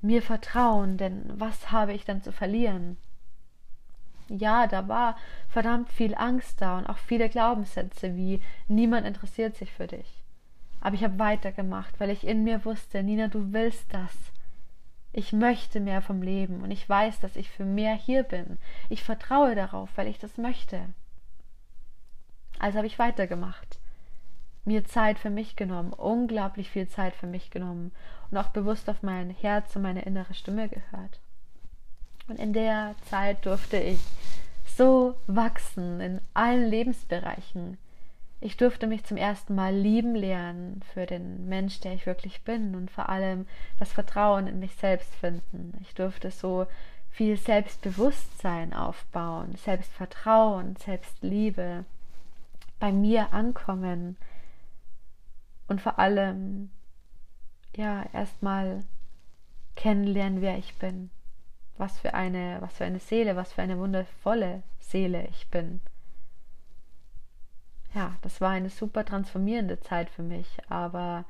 Mir 0.00 0.22
vertrauen, 0.22 0.96
denn 0.96 1.24
was 1.34 1.72
habe 1.72 1.92
ich 1.92 2.04
dann 2.04 2.22
zu 2.22 2.32
verlieren? 2.32 2.96
Ja, 4.28 4.66
da 4.66 4.88
war 4.88 5.16
verdammt 5.48 5.90
viel 5.90 6.14
Angst 6.14 6.60
da 6.60 6.78
und 6.78 6.86
auch 6.86 6.98
viele 6.98 7.28
Glaubenssätze 7.28 8.14
wie 8.14 8.42
niemand 8.68 9.06
interessiert 9.06 9.56
sich 9.56 9.72
für 9.72 9.86
dich. 9.86 10.24
Aber 10.80 10.94
ich 10.94 11.02
habe 11.02 11.18
weitergemacht, 11.18 11.98
weil 11.98 12.10
ich 12.10 12.26
in 12.26 12.44
mir 12.44 12.64
wusste, 12.64 13.02
Nina, 13.02 13.28
du 13.28 13.52
willst 13.52 13.92
das. 13.92 14.14
Ich 15.12 15.32
möchte 15.32 15.80
mehr 15.80 16.02
vom 16.02 16.22
Leben 16.22 16.60
und 16.62 16.70
ich 16.70 16.88
weiß, 16.88 17.20
dass 17.20 17.34
ich 17.34 17.50
für 17.50 17.64
mehr 17.64 17.94
hier 17.94 18.22
bin. 18.22 18.58
Ich 18.88 19.02
vertraue 19.02 19.54
darauf, 19.54 19.90
weil 19.96 20.06
ich 20.06 20.18
das 20.18 20.36
möchte. 20.36 20.80
Also 22.58 22.76
habe 22.76 22.86
ich 22.86 22.98
weitergemacht. 22.98 23.80
Mir 24.64 24.84
Zeit 24.84 25.18
für 25.18 25.30
mich 25.30 25.56
genommen, 25.56 25.92
unglaublich 25.92 26.70
viel 26.70 26.88
Zeit 26.88 27.14
für 27.16 27.26
mich 27.26 27.50
genommen 27.50 27.90
und 28.30 28.38
auch 28.38 28.48
bewusst 28.48 28.88
auf 28.88 29.02
mein 29.02 29.30
Herz 29.30 29.74
und 29.76 29.82
meine 29.82 30.02
innere 30.02 30.34
Stimme 30.34 30.68
gehört. 30.68 31.20
Und 32.28 32.38
in 32.38 32.52
der 32.52 32.94
Zeit 33.06 33.46
durfte 33.46 33.78
ich 33.78 34.00
so 34.66 35.16
wachsen 35.26 36.00
in 36.00 36.20
allen 36.34 36.68
Lebensbereichen. 36.68 37.78
Ich 38.40 38.56
durfte 38.56 38.86
mich 38.86 39.04
zum 39.04 39.16
ersten 39.16 39.54
Mal 39.54 39.74
lieben 39.74 40.14
lernen 40.14 40.80
für 40.94 41.06
den 41.06 41.48
Mensch, 41.48 41.80
der 41.80 41.94
ich 41.94 42.06
wirklich 42.06 42.42
bin 42.42 42.76
und 42.76 42.90
vor 42.90 43.08
allem 43.08 43.46
das 43.78 43.92
Vertrauen 43.92 44.46
in 44.46 44.60
mich 44.60 44.76
selbst 44.76 45.12
finden. 45.16 45.72
Ich 45.80 45.94
durfte 45.94 46.30
so 46.30 46.66
viel 47.10 47.36
Selbstbewusstsein 47.36 48.74
aufbauen, 48.74 49.56
Selbstvertrauen, 49.56 50.76
Selbstliebe 50.76 51.84
bei 52.78 52.92
mir 52.92 53.32
ankommen 53.32 54.16
und 55.66 55.80
vor 55.80 55.98
allem 55.98 56.70
ja 57.78 58.04
erstmal 58.12 58.84
kennenlernen, 59.76 60.42
wer 60.42 60.58
ich 60.58 60.74
bin, 60.74 61.10
was 61.76 61.98
für 61.98 62.12
eine, 62.12 62.58
was 62.60 62.74
für 62.74 62.84
eine 62.84 62.98
Seele, 62.98 63.36
was 63.36 63.52
für 63.52 63.62
eine 63.62 63.78
wundervolle 63.78 64.62
Seele 64.80 65.26
ich 65.28 65.48
bin. 65.48 65.80
Ja, 67.94 68.16
das 68.22 68.40
war 68.40 68.50
eine 68.50 68.68
super 68.68 69.04
transformierende 69.04 69.80
Zeit 69.80 70.10
für 70.10 70.22
mich, 70.22 70.58
aber 70.68 71.24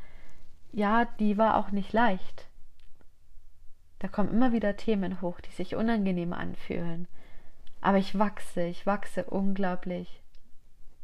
ja, 0.73 1.05
die 1.21 1.37
war 1.39 1.57
auch 1.57 1.71
nicht 1.71 1.93
leicht. 1.93 2.47
Da 4.01 4.09
kommen 4.09 4.31
immer 4.31 4.53
wieder 4.53 4.77
Themen 4.77 5.21
hoch, 5.21 5.41
die 5.41 5.51
sich 5.51 5.77
unangenehm 5.77 6.33
anfühlen. 6.33 7.09
Aber 7.81 7.99
ich 7.99 8.19
wachse, 8.19 8.63
ich 8.63 8.87
wachse 8.87 9.25
unglaublich 9.25 10.23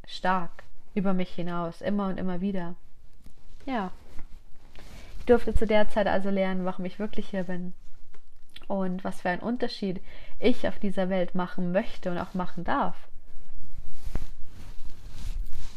stark 0.06 0.64
über 0.94 1.12
mich 1.12 1.30
hinaus, 1.34 1.82
immer 1.82 2.08
und 2.08 2.18
immer 2.18 2.40
wieder. 2.40 2.74
Ja. 3.66 3.90
Ich 5.24 5.26
durfte 5.26 5.54
zu 5.54 5.66
der 5.66 5.88
Zeit 5.88 6.06
also 6.06 6.28
lernen, 6.28 6.66
warum 6.66 6.84
ich 6.84 6.98
wirklich 6.98 7.30
hier 7.30 7.44
bin 7.44 7.72
und 8.68 9.04
was 9.04 9.22
für 9.22 9.30
einen 9.30 9.40
Unterschied 9.40 10.02
ich 10.38 10.68
auf 10.68 10.78
dieser 10.78 11.08
Welt 11.08 11.34
machen 11.34 11.72
möchte 11.72 12.10
und 12.10 12.18
auch 12.18 12.34
machen 12.34 12.62
darf. 12.62 13.08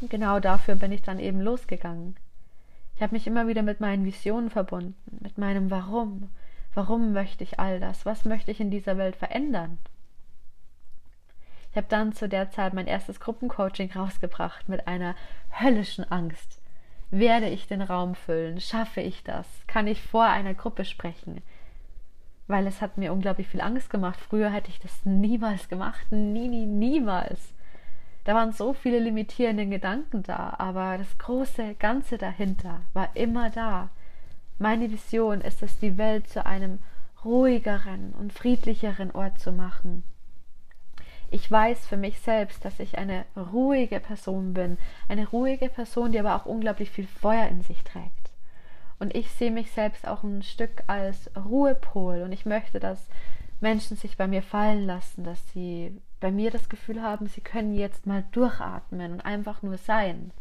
Genau 0.02 0.42
dafür 0.42 0.76
bin 0.76 0.92
ich 0.92 1.02
dann 1.02 1.18
eben 1.18 1.40
losgegangen. 1.40 2.18
Ich 2.98 3.02
habe 3.02 3.16
mich 3.16 3.26
immer 3.26 3.48
wieder 3.48 3.62
mit 3.62 3.80
meinen 3.80 4.04
Visionen 4.04 4.50
verbunden, 4.50 5.18
mit 5.22 5.38
meinem 5.38 5.72
Warum. 5.72 6.30
Warum 6.74 7.14
möchte 7.14 7.46
ich 7.46 7.58
all 7.58 7.80
das? 7.80 8.06
Was 8.06 8.26
möchte 8.26 8.52
ich 8.52 8.60
in 8.60 8.70
dieser 8.70 8.98
Welt 8.98 9.16
verändern? 9.16 9.78
Ich 11.72 11.78
habe 11.78 11.88
dann 11.88 12.12
zu 12.12 12.28
der 12.28 12.52
Zeit 12.52 12.74
mein 12.74 12.88
erstes 12.88 13.22
Gruppencoaching 13.22 13.94
rausgebracht 13.94 14.68
mit 14.68 14.90
einer 14.90 15.16
höllischen 15.52 16.04
Angst. 16.12 16.57
Werde 17.10 17.48
ich 17.48 17.68
den 17.68 17.82
Raum 17.82 18.16
füllen? 18.16 18.60
Schaffe 18.60 19.02
ich 19.02 19.24
das? 19.24 19.48
Kann 19.66 19.88
ich 19.88 20.02
vor 20.02 20.26
einer 20.26 20.54
Gruppe 20.54 20.84
sprechen? 20.84 21.42
Weil 22.48 22.68
es 22.68 22.82
hat 22.82 22.98
mir 22.98 23.14
unglaublich 23.14 23.48
viel 23.48 23.62
Angst 23.62 23.90
gemacht. 23.90 24.20
Früher 24.20 24.50
hätte 24.50 24.70
ich 24.70 24.80
das 24.80 25.06
niemals 25.06 25.70
gemacht. 25.70 26.12
Nie, 26.12 26.48
nie, 26.48 26.66
niemals. 26.66 27.54
Da 28.26 28.36
waren 28.36 28.52
so 28.52 28.74
viele 28.74 29.00
limitierende 29.00 29.66
Gedanken 29.68 30.22
da, 30.24 30.56
aber 30.58 30.98
das 30.98 31.18
große 31.18 31.76
Ganze 31.76 32.18
dahinter 32.18 32.82
war 32.94 33.16
immer 33.16 33.50
da. 33.50 33.90
Meine 34.60 34.92
Vision 34.92 35.40
ist 35.40 35.64
es, 35.64 35.80
die 35.80 35.98
Welt 35.98 36.28
zu 36.28 36.46
einem 36.46 36.80
ruhigeren 37.24 38.14
und 38.20 38.34
friedlicheren 38.34 39.12
Ort 39.12 39.40
zu 39.40 39.54
machen. 39.54 40.04
Ich 41.30 41.50
weiß 41.52 41.86
für 41.86 41.98
mich 41.98 42.20
selbst, 42.20 42.64
dass 42.64 42.80
ich 42.80 42.98
eine 42.98 43.26
ruhige 43.36 44.00
Person 44.00 44.54
bin, 44.54 44.78
eine 45.10 45.28
ruhige 45.28 45.70
Person, 45.70 46.12
die 46.12 46.20
aber 46.20 46.36
auch 46.36 46.46
unglaublich 46.46 46.90
viel 46.90 47.08
Feuer 47.08 47.48
in 47.48 47.62
sich 47.62 47.84
trägt. 47.84 48.32
Und 49.00 49.14
ich 49.16 49.32
sehe 49.32 49.52
mich 49.52 49.72
selbst 49.72 50.08
auch 50.08 50.24
ein 50.24 50.42
Stück 50.42 50.84
als 50.88 51.30
Ruhepol 51.36 52.22
und 52.24 52.32
ich 52.32 52.46
möchte, 52.46 52.80
dass 52.80 53.08
Menschen 53.60 53.98
sich 53.98 54.18
bei 54.18 54.28
mir 54.28 54.42
fallen 54.42 54.86
lassen, 54.86 55.24
dass 55.24 55.40
sie 55.52 56.00
bei 56.20 56.32
mir 56.32 56.50
das 56.50 56.70
Gefühl 56.70 57.02
haben, 57.02 57.28
sie 57.28 57.42
können 57.42 57.76
jetzt 57.76 58.08
mal 58.08 58.24
durchatmen 58.32 59.14
und 59.14 59.22
einfach 59.22 59.62
nur 59.62 59.78
sein. 59.78 60.32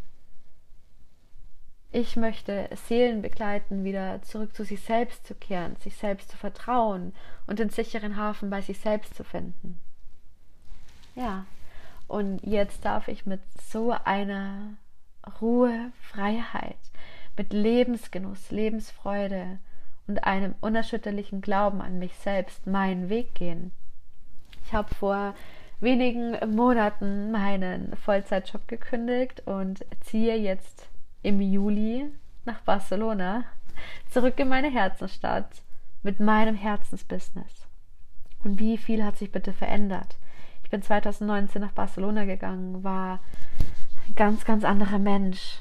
Ich 1.92 2.16
möchte 2.16 2.68
Seelen 2.74 3.22
begleiten, 3.22 3.84
wieder 3.84 4.22
zurück 4.22 4.54
zu 4.54 4.64
sich 4.64 4.80
selbst 4.82 5.26
zu 5.26 5.34
kehren, 5.34 5.76
sich 5.76 5.96
selbst 5.96 6.30
zu 6.30 6.36
vertrauen 6.36 7.14
und 7.46 7.58
den 7.58 7.70
sicheren 7.70 8.16
Hafen 8.16 8.50
bei 8.50 8.60
sich 8.60 8.78
selbst 8.78 9.14
zu 9.14 9.24
finden. 9.24 9.80
Ja, 11.16 11.46
und 12.08 12.46
jetzt 12.46 12.84
darf 12.84 13.08
ich 13.08 13.24
mit 13.24 13.40
so 13.58 13.90
einer 14.04 14.74
Ruhe, 15.40 15.90
Freiheit, 16.00 16.76
mit 17.38 17.54
Lebensgenuss, 17.54 18.50
Lebensfreude 18.50 19.58
und 20.06 20.24
einem 20.24 20.54
unerschütterlichen 20.60 21.40
Glauben 21.40 21.80
an 21.80 21.98
mich 21.98 22.14
selbst 22.16 22.66
meinen 22.66 23.08
Weg 23.08 23.34
gehen. 23.34 23.72
Ich 24.64 24.74
habe 24.74 24.94
vor 24.94 25.34
wenigen 25.80 26.36
Monaten 26.54 27.32
meinen 27.32 27.96
Vollzeitjob 27.96 28.68
gekündigt 28.68 29.42
und 29.46 29.84
ziehe 30.02 30.36
jetzt 30.36 30.88
im 31.22 31.40
Juli 31.40 32.10
nach 32.44 32.60
Barcelona 32.60 33.44
zurück 34.10 34.38
in 34.38 34.48
meine 34.48 34.70
Herzensstadt 34.70 35.62
mit 36.02 36.20
meinem 36.20 36.56
Herzensbusiness. 36.56 37.66
Und 38.44 38.60
wie 38.60 38.76
viel 38.76 39.02
hat 39.02 39.16
sich 39.16 39.32
bitte 39.32 39.54
verändert? 39.54 40.18
Bin 40.76 40.82
2019 40.82 41.62
nach 41.62 41.72
Barcelona 41.72 42.26
gegangen, 42.26 42.84
war 42.84 43.20
ein 44.06 44.14
ganz, 44.14 44.44
ganz 44.44 44.62
anderer 44.62 44.98
Mensch. 44.98 45.60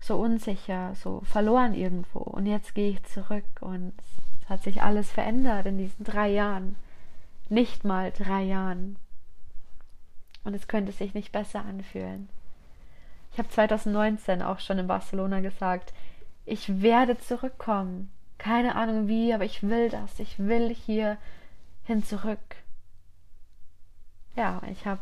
So 0.00 0.16
unsicher, 0.16 0.96
so 0.96 1.20
verloren 1.20 1.74
irgendwo. 1.74 2.18
Und 2.18 2.46
jetzt 2.46 2.74
gehe 2.74 2.90
ich 2.90 3.04
zurück 3.04 3.44
und 3.60 3.92
es 4.42 4.48
hat 4.48 4.64
sich 4.64 4.82
alles 4.82 5.12
verändert 5.12 5.66
in 5.66 5.78
diesen 5.78 6.02
drei 6.02 6.28
Jahren. 6.28 6.74
Nicht 7.50 7.84
mal 7.84 8.10
drei 8.10 8.42
Jahren. 8.42 8.96
Und 10.42 10.54
es 10.54 10.66
könnte 10.66 10.90
sich 10.90 11.14
nicht 11.14 11.30
besser 11.30 11.64
anfühlen. 11.64 12.28
Ich 13.30 13.38
habe 13.38 13.48
2019 13.48 14.42
auch 14.42 14.58
schon 14.58 14.80
in 14.80 14.88
Barcelona 14.88 15.38
gesagt, 15.38 15.94
ich 16.46 16.82
werde 16.82 17.16
zurückkommen. 17.16 18.10
Keine 18.38 18.74
Ahnung 18.74 19.06
wie, 19.06 19.32
aber 19.32 19.44
ich 19.44 19.62
will 19.62 19.88
das. 19.88 20.18
Ich 20.18 20.40
will 20.40 20.74
hier 20.74 21.16
hin 21.84 22.02
zurück 22.02 22.40
ja, 24.36 24.60
ich 24.70 24.86
habe 24.86 25.00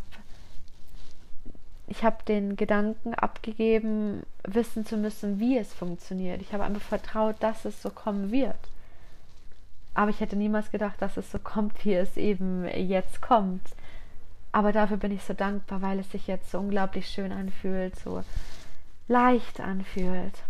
ich 1.90 2.05
habe 2.05 2.19
den 2.29 2.55
Gedanken 2.55 3.14
abgegeben, 3.14 4.23
wissen 4.45 4.87
zu 4.87 4.97
müssen, 4.97 5.40
wie 5.40 5.59
es 5.59 5.75
funktioniert. 5.75 6.40
Ich 6.40 6.53
habe 6.53 6.62
einfach 6.62 6.81
vertraut, 6.81 7.35
dass 7.40 7.64
es 7.64 7.83
so 7.83 7.90
kommen 7.90 8.31
wird. 8.31 8.57
Aber 9.93 10.09
ich 10.11 10.21
hätte 10.21 10.37
niemals 10.37 10.71
gedacht, 10.71 11.03
dass 11.03 11.16
es 11.16 11.33
so 11.33 11.40
kommt, 11.40 11.85
wie 11.85 11.95
es 11.95 12.16
eben 12.16 12.64
jetzt 12.69 13.21
kommt. 13.21 13.66
Aber 14.53 14.71
dafür 14.71 14.99
bin 14.99 15.11
ich 15.11 15.25
so 15.25 15.35
dankbar, 15.35 15.83
weil 15.83 15.99
es 15.99 16.12
sich 16.12 16.29
jetzt 16.29 16.53
so 16.53 16.61
unglaublich 16.61 17.09
schön 17.09 17.33
anfühlt, 17.33 17.99
so 17.99 18.23
leicht 19.09 19.59
anfühlt. 19.59 20.45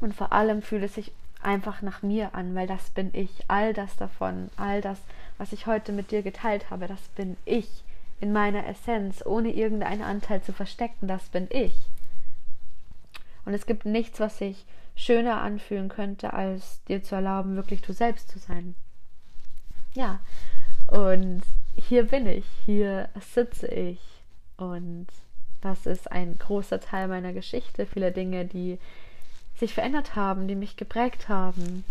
Und 0.00 0.14
vor 0.14 0.32
allem 0.32 0.62
fühlt 0.62 0.84
es 0.84 0.94
sich 0.94 1.12
einfach 1.42 1.82
nach 1.82 2.02
mir 2.02 2.34
an, 2.34 2.54
weil 2.54 2.66
das 2.66 2.88
bin 2.88 3.10
ich. 3.12 3.44
All 3.48 3.74
das 3.74 3.96
davon, 3.96 4.48
all 4.56 4.80
das, 4.80 4.98
was 5.36 5.52
ich 5.52 5.66
heute 5.66 5.92
mit 5.92 6.10
dir 6.10 6.22
geteilt 6.22 6.70
habe, 6.70 6.86
das 6.86 7.00
bin 7.16 7.36
ich 7.44 7.84
in 8.20 8.32
meiner 8.32 8.66
Essenz, 8.66 9.24
ohne 9.24 9.52
irgendeinen 9.52 10.02
Anteil 10.02 10.42
zu 10.42 10.52
verstecken, 10.52 11.08
das 11.08 11.28
bin 11.28 11.48
ich. 11.50 11.74
Und 13.44 13.54
es 13.54 13.66
gibt 13.66 13.84
nichts, 13.84 14.20
was 14.20 14.38
sich 14.38 14.64
schöner 14.96 15.40
anfühlen 15.40 15.88
könnte, 15.88 16.32
als 16.32 16.82
dir 16.84 17.02
zu 17.02 17.14
erlauben, 17.14 17.56
wirklich 17.56 17.82
du 17.82 17.92
selbst 17.92 18.30
zu 18.30 18.38
sein. 18.38 18.74
Ja, 19.94 20.20
und 20.86 21.42
hier 21.74 22.04
bin 22.04 22.26
ich, 22.26 22.46
hier 22.64 23.08
sitze 23.20 23.66
ich. 23.66 24.00
Und 24.56 25.06
das 25.60 25.86
ist 25.86 26.10
ein 26.12 26.38
großer 26.38 26.80
Teil 26.80 27.08
meiner 27.08 27.32
Geschichte, 27.32 27.86
viele 27.86 28.12
Dinge, 28.12 28.44
die 28.44 28.78
sich 29.56 29.74
verändert 29.74 30.16
haben, 30.16 30.48
die 30.48 30.56
mich 30.56 30.76
geprägt 30.76 31.28
haben. 31.28 31.84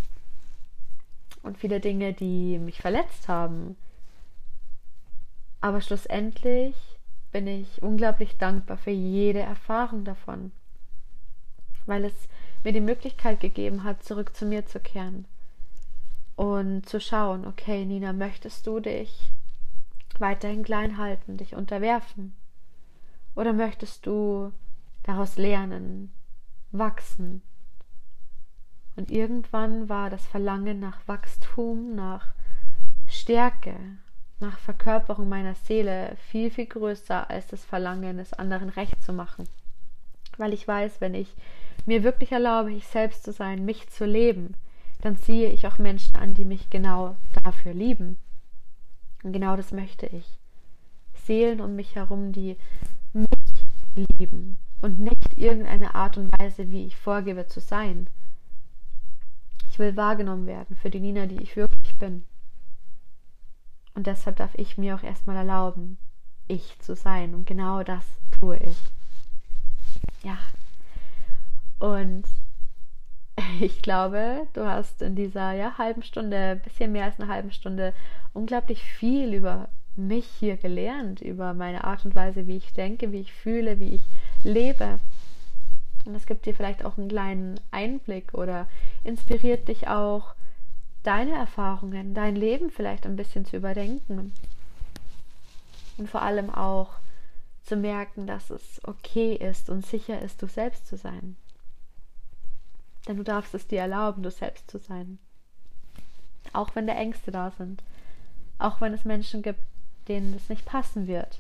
Und 1.44 1.58
viele 1.58 1.80
Dinge, 1.80 2.14
die 2.14 2.58
mich 2.58 2.82
verletzt 2.82 3.28
haben, 3.28 3.76
aber 5.64 5.80
schlussendlich 5.80 6.76
bin 7.32 7.48
ich 7.48 7.82
unglaublich 7.82 8.38
dankbar 8.38 8.76
für 8.76 8.92
jede 8.92 9.40
Erfahrung 9.40 10.04
davon, 10.04 10.52
weil 11.86 12.04
es 12.04 12.28
mir 12.66 12.74
die 12.74 12.82
Möglichkeit 12.82 13.40
gegeben 13.40 13.86
hat, 13.86 14.04
zurück 14.04 14.36
zu 14.36 14.46
mir 14.46 14.66
zu 14.66 14.82
kehren 14.82 15.24
und 16.36 16.86
zu 16.90 17.00
schauen, 17.00 17.48
okay, 17.48 17.86
Nina, 17.86 18.12
möchtest 18.12 18.68
du 18.68 18.82
dich 18.82 19.30
weiterhin 20.20 20.64
klein 20.64 20.98
halten, 20.98 21.38
dich 21.38 21.56
unterwerfen? 21.56 22.36
Oder 23.34 23.54
möchtest 23.54 24.06
du 24.06 24.52
daraus 25.04 25.38
lernen, 25.38 26.12
wachsen? 26.74 27.42
Und 28.98 29.10
irgendwann 29.10 29.88
war 29.88 30.10
das 30.10 30.26
Verlangen 30.26 30.82
nach 30.82 31.08
Wachstum, 31.08 31.96
nach 31.96 32.34
Stärke, 33.08 33.78
nach 34.44 34.60
Verkörperung 34.60 35.28
meiner 35.28 35.56
Seele 35.56 36.16
viel, 36.30 36.52
viel 36.52 36.68
größer 36.68 37.30
als 37.30 37.48
das 37.48 37.66
Verlangen, 37.66 38.20
es 38.20 38.34
anderen 38.34 38.70
recht 38.70 39.02
zu 39.02 39.14
machen. 39.14 39.48
Weil 40.38 40.54
ich 40.54 40.68
weiß, 40.68 41.02
wenn 41.02 41.16
ich 41.16 41.34
mir 41.86 42.04
wirklich 42.04 42.32
erlaube, 42.32 42.72
ich 42.72 42.86
selbst 42.86 43.24
zu 43.24 43.32
sein, 43.32 43.66
mich 43.66 43.90
zu 43.90 44.06
leben, 44.06 44.56
dann 45.02 45.18
ziehe 45.18 45.50
ich 45.50 45.66
auch 45.66 45.80
Menschen 45.80 46.16
an, 46.16 46.34
die 46.34 46.46
mich 46.46 46.70
genau 46.70 47.16
dafür 47.44 47.74
lieben. 47.74 48.18
Und 49.24 49.34
genau 49.34 49.56
das 49.56 49.72
möchte 49.72 50.06
ich. 50.08 50.38
Seelen 51.26 51.62
um 51.62 51.76
mich 51.76 51.96
herum, 51.96 52.34
die 52.34 52.58
mich 53.14 53.28
lieben 54.20 54.58
und 54.82 55.00
nicht 55.00 55.38
irgendeine 55.38 55.96
Art 55.96 56.18
und 56.18 56.30
Weise, 56.38 56.70
wie 56.70 56.86
ich 56.86 56.98
vorgebe 56.98 57.48
zu 57.48 57.62
sein. 57.62 58.08
Ich 59.70 59.80
will 59.80 59.96
wahrgenommen 59.96 60.46
werden 60.46 60.76
für 60.76 60.90
die 60.90 61.00
Nina, 61.00 61.26
die 61.26 61.42
ich 61.42 61.56
wirklich 61.56 61.98
bin. 61.98 62.26
Und 63.96 64.08
deshalb 64.08 64.38
darf 64.38 64.56
ich 64.56 64.78
mir 64.78 64.96
auch 64.96 65.04
erstmal 65.04 65.36
erlauben, 65.36 65.98
ich 66.48 66.80
zu 66.80 66.96
sein. 66.96 67.36
Und 67.36 67.46
genau 67.46 67.84
das 67.84 68.06
tue 68.40 68.58
ich. 68.58 68.78
Ja. 70.24 70.38
Und 71.80 72.24
ich 73.60 73.82
glaube, 73.82 74.48
du 74.54 74.66
hast 74.66 75.02
in 75.02 75.16
dieser 75.16 75.54
ja, 75.54 75.78
halben 75.78 76.04
Stunde, 76.04 76.60
bisschen 76.64 76.92
mehr 76.92 77.06
als 77.06 77.20
eine 77.20 77.32
halben 77.32 77.52
Stunde, 77.52 77.94
unglaublich 78.34 78.84
viel 78.84 79.34
über 79.34 79.70
mich 79.96 80.26
hier 80.40 80.58
gelernt, 80.58 81.22
über 81.22 81.54
meine 81.54 81.84
Art 81.84 82.04
und 82.06 82.16
Weise, 82.16 82.48
wie 82.48 82.58
ich 82.58 82.74
denke, 82.74 83.12
wie 83.12 83.20
ich 83.20 83.32
fühle, 83.32 83.80
wie 83.80 83.96
ich 83.96 84.02
lebe. 84.44 85.00
Und 86.06 86.16
es 86.16 86.26
gibt 86.26 86.46
dir 86.46 86.54
vielleicht 86.54 86.84
auch 86.84 86.98
einen 86.98 87.08
kleinen 87.08 87.60
Einblick 87.72 88.34
oder 88.34 88.68
inspiriert 89.04 89.68
dich 89.68 89.88
auch, 89.88 90.36
deine 91.04 91.36
Erfahrungen, 91.36 92.14
dein 92.14 92.36
Leben 92.36 92.72
vielleicht 92.72 93.06
ein 93.06 93.16
bisschen 93.16 93.46
zu 93.46 93.58
überdenken. 93.58 94.34
Und 95.98 96.10
vor 96.10 96.22
allem 96.22 96.50
auch 96.50 96.96
zu 97.64 97.76
merken, 97.76 98.26
dass 98.26 98.50
es 98.50 98.82
okay 98.84 99.36
ist 99.36 99.70
und 99.70 99.86
sicher 99.86 100.22
ist, 100.22 100.42
du 100.42 100.48
selbst 100.48 100.88
zu 100.88 100.98
sein. 100.98 101.38
Denn 103.08 103.18
du 103.18 103.24
darfst 103.24 103.54
es 103.54 103.68
dir 103.68 103.82
erlauben, 103.82 104.24
du 104.24 104.32
selbst 104.32 104.72
zu 104.72 104.80
sein. 104.80 105.20
Auch 106.54 106.76
wenn 106.76 106.88
da 106.88 106.94
Ängste 106.94 107.32
da 107.32 107.52
sind. 107.52 107.84
Auch 108.58 108.82
wenn 108.82 108.94
es 108.94 109.06
Menschen 109.06 109.42
gibt, 109.42 109.60
denen 110.08 110.34
es 110.34 110.50
nicht 110.50 110.66
passen 110.66 111.08
wird. 111.08 111.40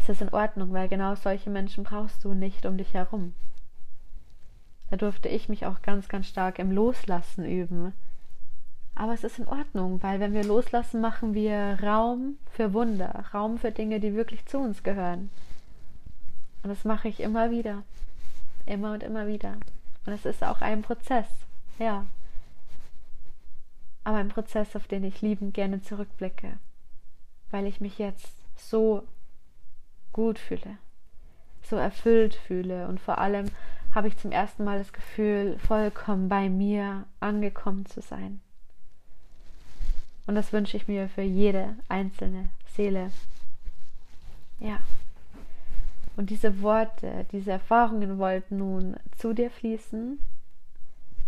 es 0.00 0.08
ist 0.08 0.22
in 0.22 0.30
Ordnung, 0.30 0.72
weil 0.72 0.88
genau 0.88 1.14
solche 1.14 1.50
Menschen 1.50 1.84
brauchst 1.84 2.24
du 2.24 2.34
nicht 2.34 2.66
um 2.66 2.76
dich 2.76 2.94
herum. 2.94 3.34
Da 4.90 4.96
durfte 4.96 5.28
ich 5.28 5.48
mich 5.48 5.66
auch 5.66 5.82
ganz, 5.82 6.08
ganz 6.08 6.26
stark 6.26 6.58
im 6.58 6.70
Loslassen 6.70 7.44
üben. 7.44 7.92
Aber 8.94 9.12
es 9.12 9.22
ist 9.22 9.38
in 9.38 9.46
Ordnung, 9.46 10.02
weil 10.02 10.18
wenn 10.18 10.34
wir 10.34 10.44
loslassen, 10.44 11.00
machen 11.00 11.32
wir 11.34 11.78
Raum 11.82 12.36
für 12.50 12.72
Wunder, 12.72 13.26
Raum 13.32 13.58
für 13.58 13.70
Dinge, 13.70 14.00
die 14.00 14.14
wirklich 14.14 14.44
zu 14.46 14.58
uns 14.58 14.82
gehören. 14.82 15.30
Und 16.62 16.70
das 16.70 16.84
mache 16.84 17.08
ich 17.08 17.20
immer 17.20 17.50
wieder. 17.50 17.84
Immer 18.66 18.94
und 18.94 19.02
immer 19.02 19.28
wieder. 19.28 19.56
Und 20.04 20.12
es 20.12 20.24
ist 20.24 20.42
auch 20.42 20.62
ein 20.62 20.82
Prozess, 20.82 21.28
ja. 21.78 22.06
Aber 24.04 24.16
ein 24.16 24.30
Prozess, 24.30 24.74
auf 24.74 24.88
den 24.88 25.04
ich 25.04 25.20
liebend 25.20 25.54
gerne 25.54 25.80
zurückblicke, 25.82 26.58
weil 27.50 27.66
ich 27.66 27.80
mich 27.80 27.98
jetzt 27.98 28.32
so 28.56 29.06
gut 30.12 30.38
fühle, 30.38 30.78
so 31.62 31.76
erfüllt 31.76 32.34
fühle 32.34 32.88
und 32.88 33.00
vor 33.00 33.18
allem 33.18 33.46
habe 33.98 34.06
ich 34.06 34.16
zum 34.16 34.30
ersten 34.30 34.62
Mal 34.62 34.78
das 34.78 34.92
Gefühl, 34.92 35.58
vollkommen 35.58 36.28
bei 36.28 36.48
mir 36.48 37.04
angekommen 37.18 37.84
zu 37.84 38.00
sein. 38.00 38.40
Und 40.24 40.36
das 40.36 40.52
wünsche 40.52 40.76
ich 40.76 40.86
mir 40.86 41.08
für 41.08 41.22
jede 41.22 41.74
einzelne 41.88 42.48
Seele. 42.76 43.10
Ja. 44.60 44.78
Und 46.16 46.30
diese 46.30 46.62
Worte, 46.62 47.26
diese 47.32 47.50
Erfahrungen 47.50 48.18
wollten 48.18 48.58
nun 48.58 48.96
zu 49.16 49.32
dir 49.32 49.50
fließen. 49.50 50.20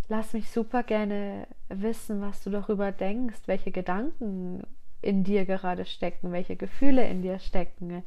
Lass 0.08 0.32
mich 0.32 0.48
super 0.48 0.84
gerne 0.84 1.48
wissen, 1.70 2.20
was 2.20 2.40
du 2.44 2.50
darüber 2.50 2.92
denkst, 2.92 3.40
welche 3.46 3.72
Gedanken 3.72 4.62
in 5.02 5.24
dir 5.24 5.44
gerade 5.44 5.86
stecken, 5.86 6.30
welche 6.30 6.54
Gefühle 6.54 7.04
in 7.08 7.22
dir 7.22 7.40
stecken. 7.40 8.04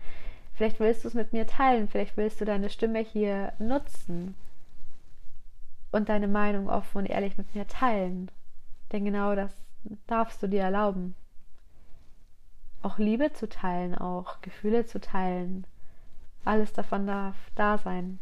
Vielleicht 0.53 0.80
willst 0.80 1.03
du 1.03 1.09
es 1.09 1.16
mit 1.16 1.34
mir 1.34 1.47
teilen, 1.47 1.89
vielleicht 1.89 2.16
willst 2.16 2.39
du 2.39 2.45
deine 2.45 2.70
Stimme 2.70 2.99
hier 2.99 3.51
nutzen 3.59 4.36
und 5.94 6.10
deine 6.10 6.28
Meinung 6.28 6.70
offen 6.70 7.00
und 7.00 7.06
ehrlich 7.06 7.38
mit 7.38 7.54
mir 7.56 7.68
teilen. 7.68 8.30
Denn 8.91 9.06
genau 9.06 9.36
das 9.36 9.54
darfst 10.08 10.41
du 10.44 10.48
dir 10.48 10.64
erlauben. 10.64 11.16
Auch 12.82 12.98
Liebe 12.98 13.32
zu 13.32 13.48
teilen, 13.48 13.96
auch 13.96 14.41
Gefühle 14.41 14.86
zu 14.86 15.00
teilen, 15.00 15.66
alles 16.44 16.74
davon 16.74 17.08
darf 17.08 17.36
da 17.56 17.78
sein. 17.78 18.20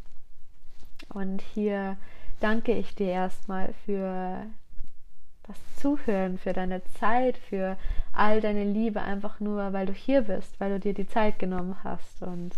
Und 1.10 1.42
hier 1.42 1.98
danke 2.40 2.74
ich 2.74 2.94
dir 2.94 3.08
erstmal 3.08 3.74
für 3.86 4.46
das 5.48 5.58
Zuhören, 5.78 6.38
für 6.38 6.54
deine 6.54 6.84
Zeit, 7.00 7.38
für 7.38 7.78
all 8.14 8.42
deine 8.42 8.64
Liebe, 8.64 9.02
einfach 9.02 9.40
nur, 9.40 9.74
weil 9.74 9.88
du 9.88 9.94
hier 9.94 10.22
bist, 10.22 10.60
weil 10.60 10.72
du 10.72 10.80
dir 10.80 10.94
die 10.94 11.08
Zeit 11.08 11.40
genommen 11.40 11.76
hast. 11.84 12.22
Und 12.22 12.52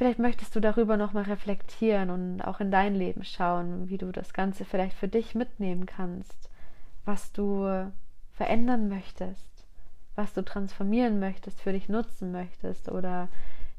vielleicht 0.00 0.18
möchtest 0.18 0.56
du 0.56 0.60
darüber 0.60 0.96
nochmal 0.96 1.24
reflektieren 1.24 2.08
und 2.08 2.40
auch 2.40 2.60
in 2.60 2.70
dein 2.70 2.94
Leben 2.94 3.22
schauen, 3.22 3.90
wie 3.90 3.98
du 3.98 4.12
das 4.12 4.32
Ganze 4.32 4.64
vielleicht 4.64 4.96
für 4.96 5.08
dich 5.08 5.34
mitnehmen 5.34 5.84
kannst, 5.84 6.48
was 7.04 7.32
du 7.32 7.92
verändern 8.32 8.88
möchtest, 8.88 9.66
was 10.14 10.32
du 10.32 10.42
transformieren 10.42 11.20
möchtest, 11.20 11.60
für 11.60 11.74
dich 11.74 11.90
nutzen 11.90 12.32
möchtest 12.32 12.88
oder 12.88 13.28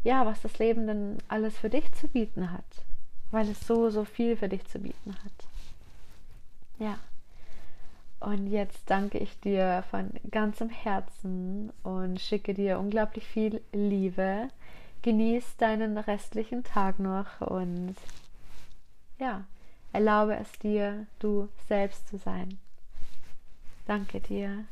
ja, 0.04 0.24
was 0.28 0.40
das 0.44 0.60
Leben 0.60 0.86
denn 0.86 1.18
alles 1.28 1.58
für 1.58 1.72
dich 1.72 1.92
zu 1.94 2.08
bieten 2.08 2.52
hat, 2.52 2.86
weil 3.32 3.50
es 3.50 3.66
so, 3.66 3.90
so 3.90 4.06
viel 4.06 4.38
für 4.38 4.48
dich 4.48 4.64
zu 4.68 4.78
bieten 4.78 5.16
hat. 5.24 5.48
Ja. 6.78 7.00
Und 8.20 8.46
jetzt 8.46 8.92
danke 8.92 9.18
ich 9.18 9.40
dir 9.40 9.84
von 9.90 10.12
ganzem 10.30 10.70
Herzen 10.70 11.74
und 11.82 12.22
schicke 12.22 12.54
dir 12.54 12.78
unglaublich 12.78 13.26
viel 13.26 13.60
Liebe. 13.74 14.50
Genieß 15.04 15.58
deinen 15.58 15.98
restlichen 15.98 16.64
Tag 16.64 17.00
noch 17.00 17.42
und 17.42 17.96
ja, 19.18 19.46
erlaube 19.94 20.36
es 20.36 20.52
dir, 20.60 21.08
du 21.20 21.50
selbst 21.68 22.08
zu 22.08 22.18
sein. 22.18 22.60
Danke 23.86 24.20
dir. 24.20 24.66